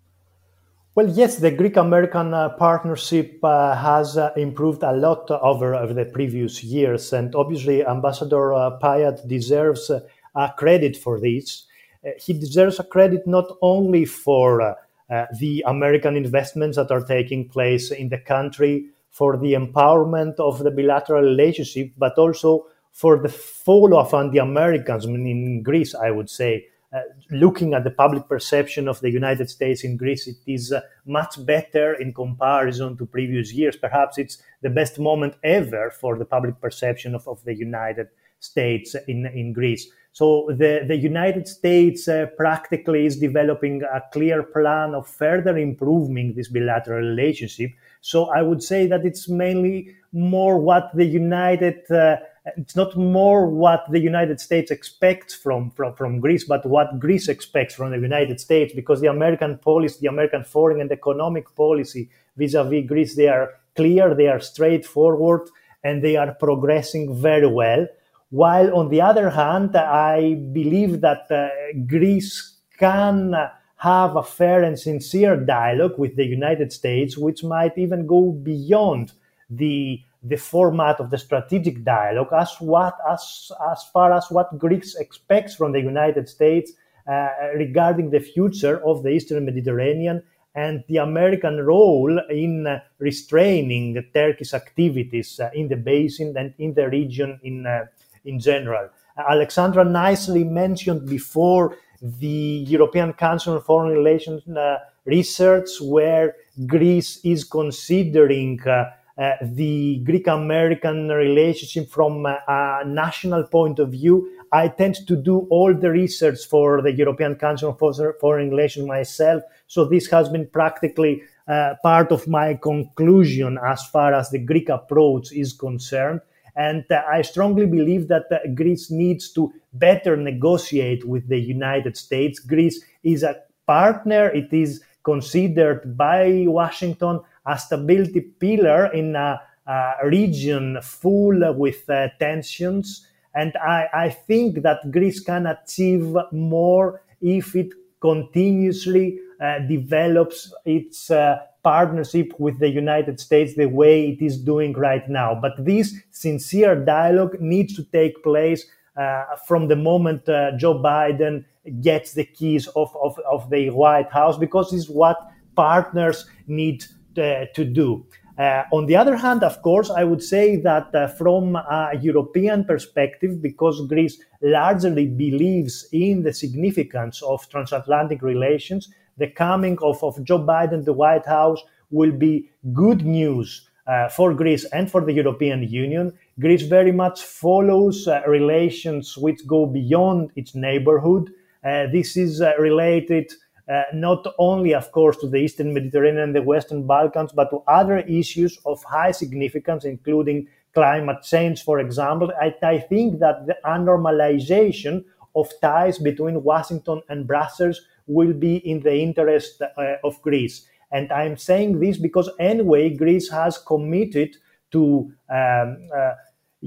Well, 0.96 1.10
yes, 1.10 1.38
the 1.38 1.50
Greek 1.50 1.78
American 1.78 2.36
uh, 2.36 2.50
partnership 2.50 3.40
uh, 3.44 3.76
has 3.76 4.16
uh, 4.16 4.32
improved 4.38 4.84
a 4.84 4.92
lot 4.92 5.30
over, 5.32 5.74
over 5.74 5.92
the 5.92 6.06
previous 6.06 6.64
years. 6.64 7.14
And 7.14 7.34
obviously, 7.34 7.84
Ambassador 7.84 8.54
uh, 8.54 8.78
Pyatt 8.80 9.28
deserves 9.28 9.90
uh, 9.90 10.48
credit 10.52 10.96
for 10.96 11.20
this. 11.20 11.66
Uh, 12.06 12.12
he 12.20 12.34
deserves 12.34 12.80
a 12.80 12.84
credit 12.84 13.26
not 13.26 13.58
only 13.64 14.06
for 14.06 14.78
uh, 15.14 15.26
the 15.40 15.64
American 15.68 16.16
investments 16.16 16.76
that 16.78 16.92
are 16.92 17.06
taking 17.06 17.42
place 17.48 17.92
in 17.92 18.10
the 18.10 18.18
country, 18.18 18.76
for 19.14 19.38
the 19.38 19.54
empowerment 19.54 20.34
of 20.40 20.64
the 20.64 20.72
bilateral 20.72 21.22
relationship, 21.22 21.92
but 21.98 22.18
also 22.18 22.66
for 22.92 23.22
the 23.22 23.30
follow 23.30 23.98
up 23.98 24.14
on 24.14 24.32
the 24.32 24.40
Americans, 24.40 25.06
I 25.06 25.10
mean, 25.10 25.28
in 25.28 25.64
Greece, 25.64 25.94
I 25.94 26.10
would 26.10 26.30
say, 26.30 26.66
uh, 26.92 27.02
looking 27.30 27.74
at 27.76 27.84
the 27.84 27.92
public 27.92 28.28
perception 28.28 28.88
of 28.88 29.00
the 29.02 29.12
United 29.12 29.50
States 29.50 29.84
in 29.84 29.98
Greece, 29.98 30.28
it 30.28 30.38
is 30.48 30.72
uh, 30.72 30.82
much 31.06 31.44
better 31.46 31.94
in 31.94 32.14
comparison 32.14 32.98
to 32.98 33.06
previous 33.06 33.54
years. 33.54 33.76
Perhaps 33.76 34.18
it's 34.18 34.42
the 34.62 34.70
best 34.70 35.00
moment 35.00 35.36
ever 35.44 35.92
for 35.92 36.18
the 36.18 36.26
public 36.26 36.60
perception 36.60 37.14
of, 37.16 37.28
of 37.28 37.44
the 37.46 37.56
United 37.56 38.08
States 38.44 38.96
in, 39.08 39.26
in 39.28 39.54
Greece. 39.54 39.88
So 40.12 40.48
the, 40.50 40.86
the 40.88 40.96
United 40.96 41.48
States 41.48 42.08
uh, 42.08 42.28
practically 42.38 43.08
is 43.08 43.18
developing 43.18 43.82
a 43.82 44.02
clear 44.12 44.44
plan 44.44 44.94
of 44.94 45.08
further 45.08 45.58
improving 45.58 46.36
this 46.36 46.50
bilateral 46.50 47.00
relationship. 47.00 47.72
So 48.02 48.26
I 48.26 48.44
would 48.44 48.62
say 48.62 48.86
that 48.88 49.06
it's 49.06 49.28
mainly 49.28 49.96
more 50.12 50.60
what 50.60 50.92
the 50.94 51.06
United 51.06 51.90
uh, 51.90 52.18
it's 52.58 52.76
not 52.76 52.96
more 52.98 53.48
what 53.48 53.86
the 53.90 54.00
United 54.00 54.40
States 54.40 54.70
expects 54.70 55.34
from, 55.34 55.72
from, 55.72 55.96
from 55.96 56.20
Greece, 56.20 56.44
but 56.44 56.66
what 56.66 57.00
Greece 57.00 57.30
expects 57.30 57.74
from 57.74 57.92
the 57.92 57.98
United 58.00 58.40
States, 58.40 58.74
because 58.74 59.00
the 59.00 59.08
American 59.08 59.58
policy, 59.60 60.00
the 60.02 60.10
American 60.10 60.44
foreign 60.44 60.82
and 60.82 60.92
economic 60.92 61.56
policy 61.56 62.10
vis-a-vis 62.36 62.86
Greece, 62.86 63.16
they 63.16 63.30
are 63.30 63.52
clear, 63.76 64.14
they 64.14 64.28
are 64.28 64.42
straightforward, 64.42 65.50
and 65.86 66.04
they 66.04 66.18
are 66.18 66.34
progressing 66.34 67.16
very 67.16 67.48
well. 67.48 67.88
While 68.34 68.76
on 68.76 68.90
the 68.90 69.00
other 69.00 69.30
hand, 69.30 69.76
I 69.76 70.34
believe 70.34 71.02
that 71.02 71.30
uh, 71.30 71.50
Greece 71.86 72.58
can 72.80 73.36
have 73.76 74.16
a 74.16 74.24
fair 74.24 74.64
and 74.64 74.80
sincere 74.80 75.38
dialogue 75.38 76.00
with 76.00 76.16
the 76.16 76.26
United 76.26 76.74
States, 76.74 77.16
which 77.16 77.44
might 77.44 77.78
even 77.78 78.08
go 78.08 78.32
beyond 78.32 79.14
the 79.52 80.02
the 80.24 80.38
format 80.38 81.00
of 81.00 81.12
the 81.12 81.18
strategic 81.20 81.84
dialogue 81.84 82.34
as 82.34 82.56
what 82.60 82.96
as 83.08 83.52
as 83.72 83.84
far 83.94 84.12
as 84.12 84.26
what 84.32 84.58
Greece 84.58 84.96
expects 84.96 85.54
from 85.54 85.72
the 85.72 85.82
United 85.82 86.28
States 86.28 86.72
uh, 87.08 87.28
regarding 87.56 88.10
the 88.10 88.20
future 88.20 88.84
of 88.84 89.04
the 89.04 89.10
Eastern 89.10 89.46
Mediterranean 89.46 90.24
and 90.56 90.84
the 90.88 90.98
American 90.98 91.58
role 91.58 92.20
in 92.32 92.66
uh, 92.66 92.80
restraining 92.98 94.04
Turkey's 94.12 94.56
activities 94.56 95.40
uh, 95.40 95.52
in 95.54 95.68
the 95.68 95.76
basin 95.76 96.34
and 96.36 96.56
in 96.58 96.74
the 96.74 96.90
region 96.90 97.40
in 97.44 97.68
uh, 97.68 97.86
in 98.26 98.40
general. 98.40 98.90
Alexandra 99.18 99.84
nicely 99.84 100.44
mentioned 100.44 101.08
before 101.08 101.78
the 102.02 102.66
European 102.68 103.14
Council 103.14 103.56
on 103.56 103.62
Foreign 103.62 103.92
Relations 103.92 104.48
uh, 104.50 104.78
research, 105.06 105.70
where 105.82 106.36
Greece 106.68 107.20
is 107.24 107.44
considering 107.44 108.60
uh, 108.68 108.86
uh, 109.16 109.34
the 109.42 110.02
Greek 110.04 110.26
American 110.28 111.08
relationship 111.10 111.90
from 111.90 112.26
a, 112.26 112.40
a, 112.48 112.84
national 112.86 113.44
point 113.44 113.78
of 113.78 113.92
view. 113.92 114.28
I 114.52 114.68
tend 114.68 114.96
to 115.08 115.16
do 115.16 115.48
all 115.52 115.74
the 115.74 115.92
research 115.92 116.46
for 116.50 116.82
the 116.82 116.92
European 116.92 117.36
Council 117.36 117.78
on 117.80 118.14
Foreign 118.20 118.50
Relations 118.50 118.88
myself. 118.88 119.44
So 119.68 119.86
this 119.86 120.08
has 120.08 120.30
been 120.30 120.48
practically 120.48 121.22
uh, 121.48 121.76
part 121.84 122.12
of 122.12 122.28
my 122.28 122.56
conclusion 122.56 123.60
as 123.64 123.86
far 123.86 124.14
as 124.14 124.32
the 124.32 124.40
Greek 124.40 124.70
approach 124.70 125.32
is 125.32 125.54
concerned. 125.54 126.22
And 126.56 126.86
uh, 126.92 127.02
I 127.12 127.22
strongly 127.22 127.66
believe 127.66 128.08
that 128.10 128.26
uh, 128.32 128.40
Greece 128.54 128.92
needs 128.92 129.32
to 129.34 129.52
better 129.74 130.16
negotiate 130.16 131.06
with 131.08 131.28
the 131.28 131.40
United 131.40 131.98
States. 131.98 132.40
Greece 132.40 132.84
is 133.04 133.24
a 133.24 133.38
partner. 133.66 134.30
It 134.30 134.54
is 134.54 134.84
considered 135.04 135.98
by 135.98 136.46
Washington 136.48 137.20
a 137.46 137.58
stability 137.58 138.22
pillar 138.22 138.88
in 138.94 139.16
a, 139.16 139.42
a 139.68 139.94
region 140.06 140.80
full 140.82 141.54
with 141.56 141.90
uh, 141.90 142.08
tensions. 142.20 143.08
And 143.36 143.56
I, 143.58 143.88
I 143.94 144.10
think 144.10 144.62
that 144.62 144.92
Greece 144.92 145.20
can 145.20 145.48
achieve 145.48 146.16
more 146.32 147.02
if 147.22 147.56
it 147.56 147.74
continuously 148.00 149.20
uh, 149.42 149.60
develops 149.60 150.54
its 150.66 151.10
uh, 151.10 151.40
partnership 151.64 152.32
with 152.38 152.60
the 152.60 152.70
United 152.70 153.20
States 153.20 153.56
the 153.56 153.68
way 153.68 154.10
it 154.10 154.22
is 154.22 154.38
doing 154.38 154.74
right 154.74 155.08
now. 155.10 155.34
But 155.34 155.54
this 155.58 155.96
sincere 156.12 156.76
dialogue 156.76 157.40
needs 157.40 157.76
to 157.76 157.84
take 157.86 158.22
place 158.24 158.66
uh, 158.96 159.24
from 159.48 159.68
the 159.68 159.76
moment 159.76 160.28
uh, 160.30 160.52
Joe 160.58 160.76
Biden 160.76 161.46
gets 161.82 162.14
the 162.14 162.26
keys 162.26 162.68
of, 162.68 162.96
of, 163.02 163.18
of 163.32 163.50
the 163.50 163.70
White 163.70 164.12
House 164.12 164.38
because 164.38 164.74
it's 164.74 164.90
what 164.90 165.18
partners 165.56 166.26
need 166.48 166.84
uh, 167.18 167.46
to 167.56 167.66
do. 167.66 168.06
Uh, 168.38 168.64
on 168.72 168.88
the 168.88 168.96
other 168.96 169.16
hand, 169.16 169.44
of 169.44 169.62
course, 169.62 169.92
I 169.92 170.04
would 170.04 170.24
say 170.24 170.56
that 170.58 170.94
uh, 170.96 171.08
from 171.08 171.56
a 171.56 171.92
European 172.02 172.66
perspective, 172.66 173.42
because 173.42 173.86
Greece 173.88 174.20
largely 174.42 175.06
believes 175.06 175.88
in 175.92 176.24
the 176.24 176.34
significance 176.34 177.22
of 177.22 177.48
transatlantic 177.50 178.24
relations, 178.24 178.92
the 179.18 179.28
coming 179.28 179.78
of, 179.82 180.04
of 180.04 180.24
Joe 180.24 180.40
Biden, 180.40 180.86
the 180.86 180.94
White 180.94 181.26
House, 181.26 181.62
will 181.92 182.12
be 182.12 182.50
good 182.74 183.06
news 183.06 183.70
uh, 183.86 184.10
for 184.10 184.34
Greece 184.34 184.66
and 184.66 184.90
for 184.90 185.02
the 185.02 185.14
European 185.14 185.64
Union. 185.64 186.14
Greece 186.40 186.64
very 186.64 186.92
much 186.92 187.22
follows 187.22 188.08
uh, 188.08 188.22
relations 188.28 189.18
which 189.18 189.46
go 189.46 189.66
beyond 189.66 190.32
its 190.36 190.56
neighborhood. 190.56 191.30
Uh, 191.64 191.88
this 191.92 192.18
is 192.18 192.42
related 192.60 193.32
uh, 193.72 193.84
not 193.94 194.26
only, 194.40 194.74
of 194.74 194.92
course, 194.92 195.18
to 195.18 195.28
the 195.28 195.38
Eastern 195.38 195.74
Mediterranean 195.74 196.24
and 196.24 196.36
the 196.36 196.42
Western 196.42 196.86
Balkans, 196.86 197.32
but 197.32 197.50
to 197.50 197.64
other 197.68 198.00
issues 198.00 198.60
of 198.66 198.84
high 198.84 199.12
significance, 199.12 199.86
including 199.86 200.48
climate 200.74 201.24
change, 201.24 201.64
for 201.64 201.80
example. 201.80 202.32
I, 202.42 202.54
I 202.62 202.80
think 202.80 203.20
that 203.20 203.46
the 203.46 203.56
normalization 203.66 205.06
of 205.36 205.50
ties 205.62 205.98
between 205.98 206.44
Washington 206.44 207.02
and 207.10 207.26
Brussels 207.26 207.82
will 208.08 208.34
be 208.34 208.58
in 208.58 208.80
the 208.82 208.96
interest 208.96 209.62
uh, 209.62 209.96
of 210.04 210.22
Greece. 210.22 210.68
And 210.92 211.12
I'm 211.12 211.38
saying 211.38 211.80
this 211.80 211.98
because, 211.98 212.30
anyway, 212.40 212.96
Greece 212.96 213.30
has 213.30 213.58
committed 213.58 214.36
to 214.72 215.12
um, 215.30 215.90
uh, 215.96 216.12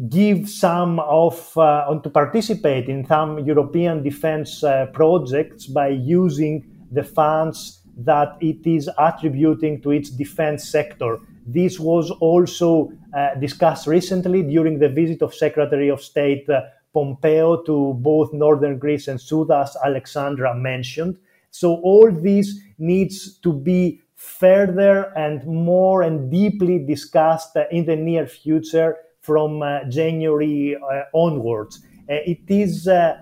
give 0.09 0.49
some 0.49 0.99
of, 1.01 1.57
uh, 1.57 1.99
to 2.03 2.11
participate 2.11 2.89
in 2.89 3.07
some 3.07 3.39
European 3.41 4.03
defense 4.03 4.63
uh, 4.63 4.87
projects 4.93 5.67
by 5.67 5.89
using 5.89 6.65
the 6.91 7.05
funds 7.05 7.81
that 7.97 8.37
it 8.41 8.67
is 8.67 8.91
attributing 8.99 9.81
to 9.83 9.91
its 9.91 10.11
defense 10.11 10.69
sector. 10.69 11.19
This 11.47 11.81
was 11.81 12.11
also 12.11 12.93
uh, 13.17 13.35
discussed 13.37 13.87
recently 13.87 14.43
during 14.43 14.79
the 14.79 14.89
visit 14.89 15.23
of 15.23 15.35
Secretary 15.35 15.89
of 15.89 16.03
State 16.03 16.49
uh, 16.51 16.63
Pompeo 16.93 17.63
to 17.63 17.95
both 17.95 18.33
northern 18.33 18.79
Greece 18.79 19.09
and 19.09 19.19
Souda, 19.19 19.63
as 19.63 19.77
Alexandra 19.85 20.55
mentioned. 20.55 21.17
So 21.59 21.77
all 21.77 22.13
this 22.13 22.61
needs 22.77 23.39
to 23.39 23.51
be 23.51 24.03
further 24.15 25.11
and 25.17 25.43
more 25.47 26.03
and 26.03 26.31
deeply 26.31 26.79
discussed 26.79 27.57
in 27.71 27.87
the 27.87 27.97
near 27.97 28.27
future 28.27 28.97
from 29.23 29.63
uh, 29.63 29.85
January 29.89 30.77
uh, 30.77 31.05
onwards. 31.15 31.83
Uh, 32.11 32.17
it 32.27 32.43
is 32.49 32.87
uh, 32.87 33.17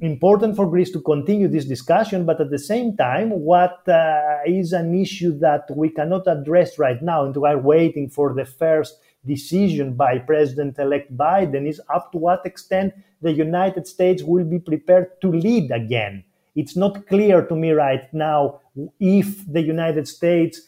important 0.00 0.54
for 0.54 0.70
Greece 0.70 0.92
to 0.92 1.00
continue 1.00 1.48
this 1.48 1.64
discussion, 1.64 2.24
but 2.24 2.40
at 2.40 2.50
the 2.50 2.58
same 2.58 2.96
time, 2.96 3.30
what 3.30 3.82
uh, 3.88 4.38
is 4.46 4.72
an 4.72 4.94
issue 4.94 5.36
that 5.40 5.64
we 5.74 5.88
cannot 5.88 6.28
address 6.28 6.78
right 6.78 7.02
now, 7.02 7.24
and 7.24 7.36
we 7.36 7.48
are 7.48 7.58
waiting 7.58 8.08
for 8.08 8.32
the 8.32 8.44
first 8.44 9.00
decision 9.26 9.94
by 9.94 10.18
President 10.18 10.78
elect 10.78 11.16
Biden, 11.16 11.68
is 11.68 11.80
up 11.92 12.12
to 12.12 12.18
what 12.18 12.46
extent 12.46 12.94
the 13.22 13.32
United 13.32 13.88
States 13.88 14.22
will 14.22 14.44
be 14.44 14.60
prepared 14.60 15.20
to 15.20 15.32
lead 15.32 15.72
again. 15.72 16.22
It's 16.54 16.76
not 16.76 17.06
clear 17.06 17.46
to 17.46 17.54
me 17.54 17.70
right 17.72 18.12
now 18.12 18.60
if 18.98 19.50
the 19.50 19.62
United 19.62 20.08
States 20.08 20.60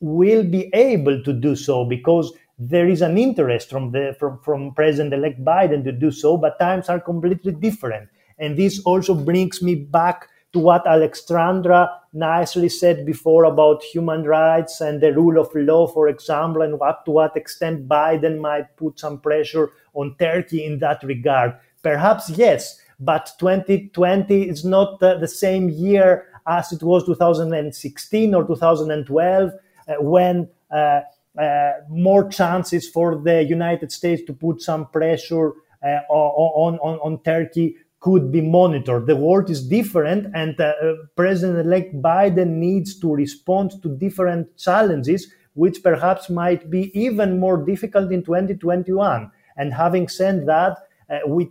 will 0.00 0.42
be 0.44 0.70
able 0.74 1.22
to 1.22 1.32
do 1.32 1.56
so 1.56 1.84
because 1.84 2.32
there 2.58 2.88
is 2.88 3.02
an 3.02 3.18
interest 3.18 3.70
from 3.70 3.92
the 3.92 4.16
from, 4.18 4.40
from 4.40 4.74
President 4.74 5.12
elect 5.12 5.44
Biden 5.44 5.84
to 5.84 5.92
do 5.92 6.10
so, 6.10 6.36
but 6.36 6.58
times 6.58 6.88
are 6.88 7.00
completely 7.00 7.52
different. 7.52 8.08
And 8.38 8.56
this 8.56 8.80
also 8.84 9.14
brings 9.14 9.62
me 9.62 9.74
back 9.74 10.28
to 10.52 10.58
what 10.58 10.86
Alexandra 10.86 11.90
nicely 12.12 12.68
said 12.68 13.04
before 13.04 13.44
about 13.44 13.82
human 13.82 14.24
rights 14.24 14.80
and 14.80 15.02
the 15.02 15.12
rule 15.12 15.38
of 15.38 15.54
law, 15.54 15.86
for 15.86 16.08
example, 16.08 16.62
and 16.62 16.78
what, 16.78 17.04
to 17.04 17.10
what 17.10 17.36
extent 17.36 17.86
Biden 17.86 18.40
might 18.40 18.74
put 18.76 18.98
some 18.98 19.20
pressure 19.20 19.70
on 19.92 20.16
Turkey 20.18 20.64
in 20.64 20.78
that 20.78 21.02
regard. 21.02 21.54
Perhaps 21.82 22.30
yes, 22.30 22.80
but 22.98 23.32
2020 23.38 24.48
is 24.48 24.64
not 24.64 25.02
uh, 25.02 25.16
the 25.18 25.28
same 25.28 25.68
year 25.68 26.28
as 26.46 26.72
it 26.72 26.82
was 26.82 27.04
2016 27.04 28.34
or 28.34 28.46
2012 28.46 29.50
uh, 29.50 29.94
when 30.00 30.48
uh, 30.70 31.00
uh, 31.38 31.72
more 31.88 32.28
chances 32.28 32.88
for 32.88 33.16
the 33.16 33.42
United 33.42 33.92
States 33.92 34.22
to 34.26 34.32
put 34.32 34.62
some 34.62 34.86
pressure 34.86 35.52
uh, 35.84 36.00
on, 36.08 36.78
on, 36.78 36.98
on 37.00 37.22
Turkey 37.22 37.76
could 38.00 38.30
be 38.30 38.40
monitored. 38.40 39.06
The 39.06 39.16
world 39.16 39.50
is 39.50 39.66
different, 39.66 40.34
and 40.34 40.58
uh, 40.60 40.72
President 41.16 41.66
elect 41.66 42.00
Biden 42.00 42.50
needs 42.50 42.98
to 43.00 43.12
respond 43.14 43.82
to 43.82 43.88
different 43.88 44.56
challenges, 44.56 45.32
which 45.54 45.82
perhaps 45.82 46.30
might 46.30 46.70
be 46.70 46.96
even 46.98 47.40
more 47.40 47.58
difficult 47.64 48.12
in 48.12 48.22
2021. 48.22 49.30
And 49.56 49.74
having 49.74 50.08
said 50.08 50.46
that, 50.46 50.78
uh, 51.10 51.18
we 51.26 51.50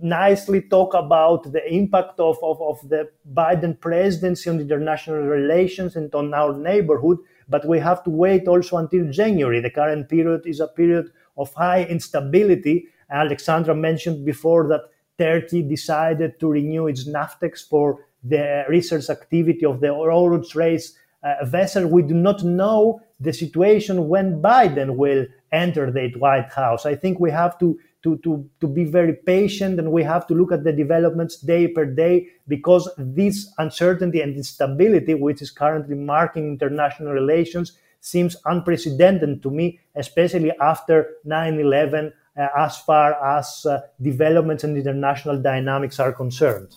nicely 0.00 0.62
talk 0.62 0.94
about 0.94 1.52
the 1.52 1.62
impact 1.72 2.18
of, 2.20 2.38
of, 2.42 2.60
of 2.62 2.88
the 2.88 3.10
Biden 3.34 3.78
presidency 3.78 4.48
on 4.50 4.60
international 4.60 5.18
relations 5.18 5.96
and 5.96 6.14
on 6.14 6.32
our 6.34 6.56
neighborhood, 6.56 7.18
but 7.48 7.66
we 7.66 7.78
have 7.78 8.02
to 8.04 8.10
wait 8.10 8.48
also 8.48 8.76
until 8.76 9.10
January. 9.10 9.60
The 9.60 9.70
current 9.70 10.08
period 10.08 10.46
is 10.46 10.60
a 10.60 10.68
period 10.68 11.10
of 11.36 11.52
high 11.54 11.84
instability. 11.84 12.86
Alexandra 13.10 13.74
mentioned 13.74 14.24
before 14.24 14.68
that 14.68 14.82
Turkey 15.18 15.62
decided 15.62 16.40
to 16.40 16.48
renew 16.48 16.86
its 16.86 17.06
NAVTEX 17.06 17.68
for 17.68 18.06
the 18.24 18.64
research 18.68 19.10
activity 19.10 19.64
of 19.66 19.80
the 19.80 19.88
Oruç 19.88 20.54
Reis 20.54 20.96
uh, 21.22 21.44
vessel. 21.44 21.86
We 21.86 22.02
do 22.02 22.14
not 22.14 22.42
know 22.42 23.00
the 23.20 23.32
situation 23.32 24.08
when 24.08 24.40
Biden 24.40 24.96
will 24.96 25.26
enter 25.52 25.90
the 25.90 26.12
White 26.18 26.52
House. 26.52 26.86
I 26.86 26.94
think 26.94 27.20
we 27.20 27.30
have 27.30 27.58
to, 27.58 27.78
to, 28.02 28.16
to, 28.18 28.48
to 28.60 28.66
be 28.66 28.84
very 28.84 29.14
patient 29.14 29.78
and 29.78 29.92
we 29.92 30.02
have 30.02 30.26
to 30.26 30.34
look 30.34 30.52
at 30.52 30.64
the 30.64 30.72
developments 30.72 31.36
day 31.36 31.68
per 31.68 31.84
day 31.84 32.26
because 32.48 32.88
this 32.98 33.52
uncertainty 33.58 34.20
and 34.20 34.36
instability, 34.36 35.14
which 35.14 35.40
is 35.40 35.50
currently 35.50 35.94
marking 35.94 36.48
international 36.48 37.12
relations, 37.12 37.78
seems 38.00 38.36
unprecedented 38.46 39.42
to 39.42 39.50
me, 39.50 39.78
especially 39.94 40.52
after 40.60 41.14
9 41.24 41.60
11 41.60 42.12
uh, 42.36 42.46
as 42.56 42.78
far 42.78 43.38
as 43.38 43.66
uh, 43.66 43.80
developments 44.00 44.64
and 44.64 44.76
international 44.76 45.40
dynamics 45.40 46.00
are 46.00 46.12
concerned. 46.12 46.74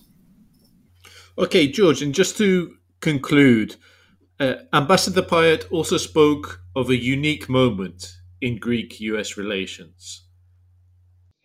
Okay, 1.38 1.67
George, 1.67 2.01
and 2.01 2.13
just 2.13 2.38
to 2.38 2.75
conclude, 3.01 3.75
uh, 4.39 4.55
Ambassador 4.73 5.21
Pyatt 5.21 5.71
also 5.71 5.97
spoke 5.97 6.61
of 6.75 6.89
a 6.89 6.95
unique 6.95 7.49
moment 7.49 8.17
in 8.41 8.57
Greek 8.57 8.99
US 8.99 9.38
relations. 9.38 10.24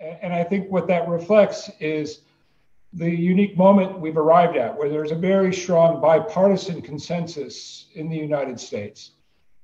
And 0.01 0.33
I 0.33 0.45
think 0.45 0.71
what 0.71 0.87
that 0.89 1.09
reflects 1.09 1.71
is 1.79 2.21
the 2.93 3.11
unique 3.11 3.57
moment 3.57 4.01
we've 4.01 4.17
arrived 4.17 4.57
at, 4.57 4.77
where 4.77 4.89
there's 4.89 5.13
a 5.13 5.17
very 5.17 5.53
strong 5.53 6.01
bipartisan 6.01 6.83
consensus 6.83 7.87
in 7.95 8.09
the 8.09 8.17
United 8.17 8.59
States, 8.59 9.13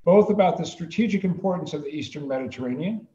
both 0.05 0.31
about 0.31 0.59
the 0.59 0.67
strategic 0.67 1.25
importance 1.25 1.73
of 1.73 1.83
the 1.83 1.89
Eastern 1.89 2.29
Mediterranean 2.29 3.07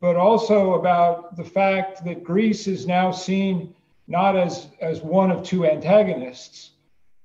but 0.00 0.16
also 0.16 0.74
about 0.74 1.36
the 1.36 1.44
fact 1.44 2.04
that 2.04 2.24
Greece 2.24 2.66
is 2.66 2.86
now 2.86 3.10
seen 3.10 3.74
not 4.08 4.36
as, 4.36 4.68
as 4.80 5.00
one 5.00 5.30
of 5.30 5.42
two 5.42 5.66
antagonists, 5.66 6.72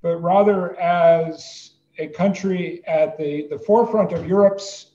but 0.02 0.16
rather 0.18 0.78
as 0.78 1.72
a 1.98 2.06
country 2.08 2.82
at 2.86 3.18
the, 3.18 3.48
the 3.48 3.58
forefront 3.58 4.12
of 4.12 4.26
Europe's 4.26 4.86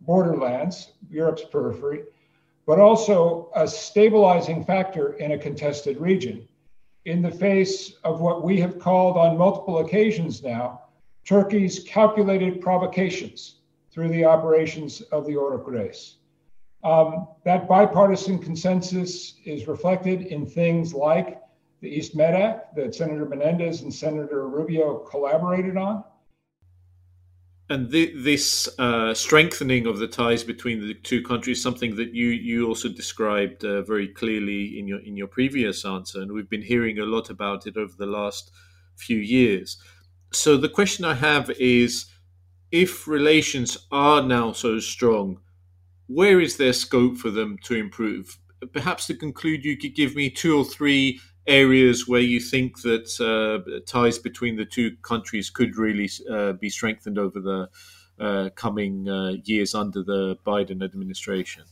borderlands, 0.00 0.92
Europe's 1.10 1.44
periphery, 1.44 2.02
but 2.66 2.78
also 2.78 3.50
a 3.54 3.66
stabilizing 3.66 4.64
factor 4.64 5.14
in 5.14 5.32
a 5.32 5.38
contested 5.38 6.00
region 6.00 6.46
in 7.04 7.20
the 7.20 7.30
face 7.30 7.94
of 8.04 8.20
what 8.20 8.42
we 8.42 8.58
have 8.60 8.78
called 8.78 9.16
on 9.16 9.36
multiple 9.36 9.78
occasions 9.78 10.42
now 10.42 10.80
Turkey's 11.24 11.82
calculated 11.84 12.60
provocations 12.60 13.60
through 13.90 14.08
the 14.08 14.24
operations 14.24 15.00
of 15.12 15.24
the 15.26 15.36
Reis. 15.36 16.16
Um, 16.82 17.28
that 17.44 17.66
bipartisan 17.66 18.38
consensus 18.38 19.36
is 19.44 19.66
reflected 19.66 20.26
in 20.26 20.44
things 20.44 20.92
like 20.92 21.40
the 21.80 21.88
East 21.88 22.14
Med 22.14 22.34
Act 22.34 22.74
that 22.76 22.94
Senator 22.94 23.24
Menendez 23.24 23.82
and 23.82 23.92
Senator 23.92 24.48
Rubio 24.48 24.98
collaborated 24.98 25.78
on. 25.78 26.04
And 27.74 27.90
the, 27.90 28.12
this 28.14 28.68
uh, 28.78 29.14
strengthening 29.14 29.88
of 29.88 29.98
the 29.98 30.06
ties 30.06 30.44
between 30.44 30.78
the 30.78 30.94
two 30.94 31.20
countries, 31.24 31.60
something 31.60 31.96
that 31.96 32.14
you 32.14 32.28
you 32.28 32.68
also 32.68 32.88
described 32.88 33.64
uh, 33.64 33.82
very 33.82 34.06
clearly 34.06 34.78
in 34.78 34.86
your 34.86 35.00
in 35.00 35.16
your 35.16 35.26
previous 35.26 35.84
answer, 35.84 36.22
and 36.22 36.30
we've 36.30 36.48
been 36.48 36.62
hearing 36.62 37.00
a 37.00 37.04
lot 37.04 37.30
about 37.30 37.66
it 37.66 37.76
over 37.76 37.92
the 37.98 38.06
last 38.06 38.52
few 38.94 39.18
years. 39.18 39.76
So 40.32 40.56
the 40.56 40.68
question 40.68 41.04
I 41.04 41.14
have 41.14 41.50
is, 41.58 42.06
if 42.70 43.08
relations 43.08 43.76
are 43.90 44.22
now 44.22 44.52
so 44.52 44.78
strong 44.78 45.40
where 46.06 46.40
is 46.40 46.58
there 46.58 46.72
scope 46.72 47.16
for 47.16 47.30
them 47.30 47.58
to 47.64 47.74
improve? 47.74 48.38
Perhaps 48.72 49.08
to 49.08 49.14
conclude, 49.14 49.64
you 49.64 49.76
could 49.76 49.96
give 49.96 50.14
me 50.14 50.30
two 50.30 50.56
or 50.56 50.64
three 50.64 51.20
areas 51.46 52.08
where 52.08 52.20
you 52.20 52.40
think 52.40 52.80
that 52.82 53.20
uh, 53.20 53.80
ties 53.86 54.18
between 54.18 54.56
the 54.56 54.64
two 54.64 54.96
countries 55.02 55.50
could 55.50 55.76
really 55.76 56.10
uh, 56.30 56.52
be 56.52 56.70
strengthened 56.70 57.18
over 57.18 57.40
the 57.40 57.68
uh, 58.18 58.48
coming 58.54 59.08
uh, 59.08 59.34
years 59.44 59.74
under 59.74 60.02
the 60.02 60.36
Biden 60.46 60.82
administration? 60.82 61.64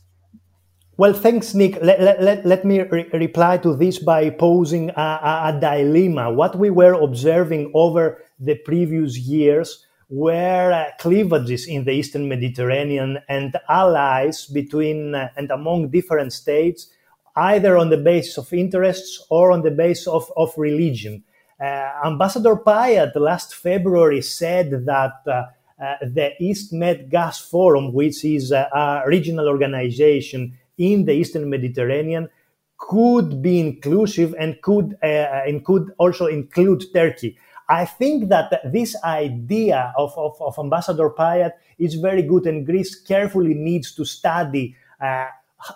Well, 0.95 1.13
thanks, 1.13 1.55
Nick. 1.55 1.79
Let, 1.81 2.21
let, 2.21 2.45
let 2.45 2.65
me 2.65 2.81
re- 2.81 3.09
reply 3.13 3.57
to 3.59 3.75
this 3.75 3.97
by 3.97 4.29
posing 4.29 4.91
a, 4.91 4.93
a, 5.01 5.55
a 5.55 5.59
dilemma. 5.59 6.31
What 6.31 6.55
we 6.55 6.69
were 6.69 6.93
observing 6.93 7.71
over 7.73 8.19
the 8.39 8.55
previous 8.55 9.17
years 9.17 9.87
were 10.09 10.71
uh, 10.71 10.91
cleavages 10.99 11.65
in 11.65 11.85
the 11.85 11.91
Eastern 11.91 12.29
Mediterranean 12.29 13.17
and 13.27 13.55
allies 13.67 14.45
between 14.45 15.15
uh, 15.15 15.29
and 15.35 15.49
among 15.49 15.89
different 15.89 16.31
states, 16.31 16.89
either 17.35 17.77
on 17.77 17.89
the 17.89 17.97
basis 17.97 18.37
of 18.37 18.53
interests 18.53 19.25
or 19.29 19.51
on 19.51 19.61
the 19.61 19.71
basis 19.71 20.07
of, 20.07 20.31
of 20.37 20.53
religion. 20.57 21.23
Uh, 21.59 21.91
Ambassador 22.05 22.55
Pyatt 22.55 23.15
last 23.15 23.55
February 23.55 24.21
said 24.21 24.85
that 24.85 25.13
uh, 25.27 25.45
uh, 25.81 25.95
the 26.01 26.31
East 26.39 26.73
Med 26.73 27.09
Gas 27.09 27.39
Forum, 27.39 27.93
which 27.93 28.23
is 28.25 28.51
a 28.51 29.03
regional 29.07 29.47
organization 29.47 30.57
in 30.77 31.05
the 31.05 31.13
Eastern 31.13 31.49
Mediterranean, 31.49 32.29
could 32.77 33.41
be 33.41 33.59
inclusive 33.59 34.35
and 34.37 34.61
could 34.61 34.97
uh, 35.01 35.47
and 35.47 35.63
could 35.63 35.93
also 35.97 36.27
include 36.27 36.83
Turkey. 36.93 37.37
I 37.69 37.85
think 37.85 38.29
that 38.29 38.61
this 38.71 38.95
idea 39.03 39.93
of, 39.97 40.13
of, 40.17 40.39
of 40.41 40.59
Ambassador 40.59 41.09
Pyatt 41.09 41.53
is 41.79 41.95
very 41.95 42.21
good, 42.23 42.45
and 42.45 42.65
Greece 42.65 42.95
carefully 42.99 43.53
needs 43.53 43.95
to 43.95 44.03
study 44.03 44.75
uh, 45.01 45.27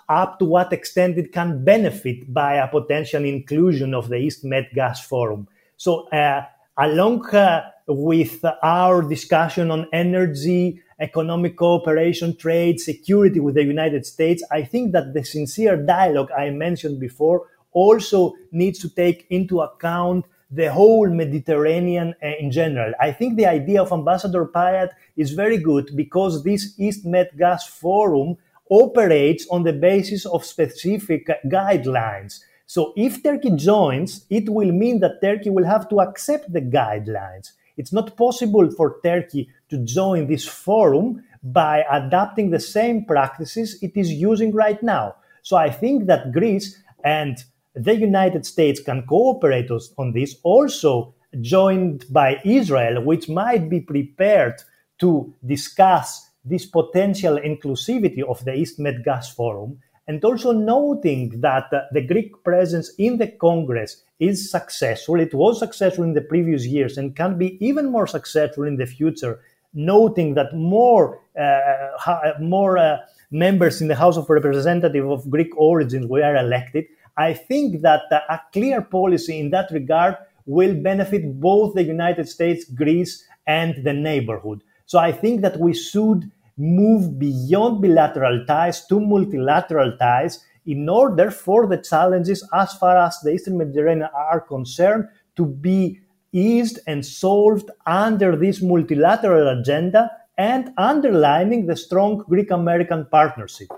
up 0.09 0.39
to 0.39 0.45
what 0.45 0.73
extent 0.73 1.17
it 1.17 1.31
can 1.31 1.63
benefit 1.63 2.33
by 2.33 2.55
a 2.55 2.67
potential 2.67 3.23
inclusion 3.23 3.93
of 3.93 4.09
the 4.09 4.17
East 4.17 4.43
Med 4.43 4.67
Gas 4.73 5.05
Forum. 5.05 5.47
So, 5.77 6.07
uh, 6.09 6.43
along 6.77 7.25
uh, 7.27 7.69
with 7.87 8.43
our 8.63 9.01
discussion 9.01 9.71
on 9.71 9.87
energy, 9.93 10.81
economic 10.99 11.55
cooperation, 11.57 12.35
trade, 12.35 12.79
security 12.79 13.39
with 13.39 13.55
the 13.55 13.63
United 13.63 14.05
States, 14.05 14.43
I 14.51 14.63
think 14.63 14.91
that 14.93 15.13
the 15.13 15.23
sincere 15.23 15.77
dialogue 15.77 16.31
I 16.31 16.49
mentioned 16.49 16.99
before 16.99 17.47
also 17.71 18.33
needs 18.51 18.79
to 18.79 18.89
take 18.89 19.27
into 19.29 19.61
account 19.61 20.25
the 20.49 20.71
whole 20.71 21.09
Mediterranean 21.09 22.15
uh, 22.23 22.27
in 22.39 22.51
general. 22.51 22.93
I 22.99 23.11
think 23.11 23.35
the 23.35 23.45
idea 23.45 23.81
of 23.81 23.91
Ambassador 23.91 24.45
Pyatt 24.45 24.91
is 25.17 25.31
very 25.31 25.57
good 25.57 25.95
because 25.95 26.43
this 26.43 26.73
East 26.79 27.05
Med 27.05 27.29
Gas 27.37 27.67
Forum 27.67 28.37
operates 28.69 29.47
on 29.49 29.63
the 29.63 29.73
basis 29.73 30.25
of 30.25 30.45
specific 30.45 31.27
guidelines. 31.47 32.39
So 32.65 32.93
if 32.97 33.23
Turkey 33.23 33.51
joins, 33.51 34.25
it 34.29 34.49
will 34.49 34.71
mean 34.71 34.99
that 34.99 35.21
Turkey 35.21 35.49
will 35.49 35.65
have 35.65 35.87
to 35.89 36.01
accept 36.01 36.51
the 36.51 36.61
guidelines. 36.61 37.51
It's 37.77 37.93
not 37.93 38.17
possible 38.17 38.69
for 38.71 38.99
Turkey 39.03 39.49
to 39.69 39.77
join 39.85 40.27
this 40.27 40.45
forum 40.47 41.23
by 41.43 41.85
adapting 41.89 42.49
the 42.49 42.59
same 42.59 43.05
practices 43.05 43.77
it 43.81 43.91
is 43.95 44.11
using 44.11 44.51
right 44.51 44.81
now. 44.83 45.15
So 45.43 45.55
I 45.55 45.69
think 45.69 46.07
that 46.07 46.33
Greece 46.33 46.81
and 47.03 47.41
the 47.73 47.95
United 47.95 48.45
States 48.45 48.81
can 48.81 49.03
cooperate 49.03 49.69
on 49.97 50.11
this, 50.11 50.35
also 50.43 51.13
joined 51.39 52.05
by 52.09 52.41
Israel, 52.43 53.03
which 53.03 53.29
might 53.29 53.69
be 53.69 53.79
prepared 53.79 54.55
to 54.99 55.33
discuss 55.45 56.26
this 56.49 56.65
potential 56.65 57.37
inclusivity 57.37 58.23
of 58.23 58.43
the 58.45 58.53
East 58.53 58.79
Med 58.79 59.03
Gas 59.03 59.33
Forum. 59.33 59.79
and 60.07 60.23
also 60.23 60.51
noting 60.53 61.41
that 61.41 61.71
uh, 61.73 61.81
the 61.91 62.01
Greek 62.01 62.43
presence 62.43 62.93
in 62.97 63.17
the 63.17 63.27
Congress 63.27 64.03
is 64.19 64.49
successful. 64.49 65.19
It 65.19 65.33
was 65.33 65.59
successful 65.59 66.05
in 66.05 66.13
the 66.13 66.21
previous 66.21 66.65
years 66.65 66.97
and 66.97 67.15
can 67.15 67.37
be 67.37 67.57
even 67.65 67.91
more 67.91 68.07
successful 68.07 68.63
in 68.63 68.77
the 68.77 68.85
future, 68.85 69.41
noting 69.73 70.33
that 70.35 70.55
more, 70.55 71.19
uh, 71.39 72.33
more 72.39 72.77
uh, 72.77 72.99
members 73.31 73.81
in 73.81 73.89
the 73.89 73.95
House 73.95 74.17
of 74.17 74.29
Representatives 74.29 75.07
of 75.07 75.29
Greek 75.29 75.55
origins 75.57 76.07
were 76.07 76.35
elected. 76.35 76.85
I 77.17 77.33
think 77.33 77.81
that 77.81 78.03
uh, 78.11 78.21
a 78.29 78.39
clear 78.53 78.81
policy 78.81 79.39
in 79.39 79.49
that 79.49 79.71
regard 79.71 80.15
will 80.45 80.73
benefit 80.73 81.41
both 81.41 81.75
the 81.75 81.83
United 81.83 82.29
States, 82.29 82.63
Greece, 82.63 83.25
and 83.45 83.83
the 83.83 83.93
neighborhood. 83.93 84.63
So 84.85 84.99
I 84.99 85.11
think 85.11 85.41
that 85.41 85.59
we 85.59 85.73
should 85.73 86.31
move 86.57 87.19
beyond 87.19 87.81
bilateral 87.81 88.45
ties 88.45 88.85
to 88.87 88.99
multilateral 88.99 89.95
ties 89.97 90.43
in 90.65 90.89
order 90.89 91.31
for 91.31 91.67
the 91.67 91.77
challenges 91.77 92.47
as 92.53 92.73
far 92.73 92.97
as 92.97 93.19
the 93.21 93.31
Eastern 93.31 93.57
Mediterranean 93.57 94.09
are 94.13 94.41
concerned 94.41 95.07
to 95.35 95.45
be 95.45 95.99
eased 96.33 96.79
and 96.87 97.05
solved 97.05 97.71
under 97.85 98.35
this 98.35 98.61
multilateral 98.61 99.59
agenda 99.59 100.11
and 100.37 100.71
underlining 100.77 101.65
the 101.65 101.75
strong 101.75 102.17
Greek 102.17 102.51
American 102.51 103.05
partnership. 103.09 103.69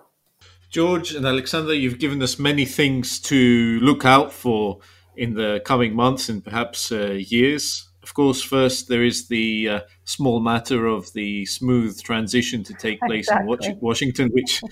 George 0.69 1.13
and 1.13 1.25
Alexandra, 1.25 1.73
you've 1.73 1.99
given 1.99 2.21
us 2.21 2.37
many 2.37 2.65
things 2.65 3.19
to 3.19 3.79
look 3.81 4.05
out 4.05 4.31
for 4.31 4.79
in 5.15 5.33
the 5.33 5.61
coming 5.65 5.95
months 5.95 6.29
and 6.29 6.43
perhaps 6.43 6.91
uh, 6.91 7.11
years. 7.11 7.88
Of 8.09 8.15
course, 8.15 8.41
first 8.41 8.87
there 8.89 9.03
is 9.03 9.27
the 9.27 9.69
uh, 9.69 9.79
small 10.03 10.39
matter 10.39 10.87
of 10.87 11.13
the 11.13 11.45
smooth 11.45 12.01
transition 12.01 12.63
to 12.63 12.73
take 12.73 12.99
place 13.01 13.27
exactly. 13.27 13.67
in 13.67 13.79
Washington, 13.81 14.29
which 14.33 14.63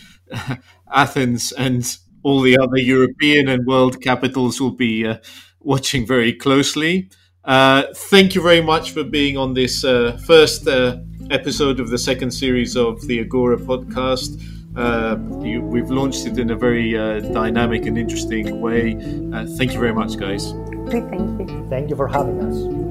Athens 0.92 1.52
and 1.52 1.98
all 2.24 2.42
the 2.42 2.58
other 2.58 2.80
European 2.80 3.48
and 3.48 3.68
world 3.68 4.02
capitals 4.02 4.60
will 4.60 4.72
be 4.72 5.06
uh, 5.06 5.18
watching 5.60 6.04
very 6.04 6.34
closely. 6.34 7.12
Uh, 7.46 7.84
thank 8.10 8.34
you 8.34 8.42
very 8.42 8.60
much 8.60 8.90
for 8.90 9.04
being 9.04 9.38
on 9.38 9.54
this 9.54 9.86
uh, 9.86 10.20
first 10.26 10.68
uh, 10.68 10.98
episode 11.30 11.80
of 11.80 11.92
the 11.92 12.00
second 12.00 12.32
series 12.32 12.76
of 12.76 13.00
the 13.06 13.20
Agora 13.20 13.58
podcast. 13.58 14.42
Uh, 14.76 15.16
you, 15.46 15.62
we've 15.62 15.92
launched 15.92 16.26
it 16.26 16.40
in 16.40 16.50
a 16.50 16.56
very 16.56 16.98
uh, 16.98 17.20
dynamic 17.20 17.86
and 17.86 18.00
interesting 18.00 18.62
way. 18.62 18.96
Uh, 19.32 19.46
thank 19.58 19.74
you 19.74 19.80
very 19.80 19.94
much, 19.94 20.18
guys. 20.18 20.54
Thank 20.90 21.14
you. 21.14 21.68
Thank 21.70 21.92
you 21.92 21.96
for 21.96 22.08
having 22.08 22.42
us. 22.42 22.87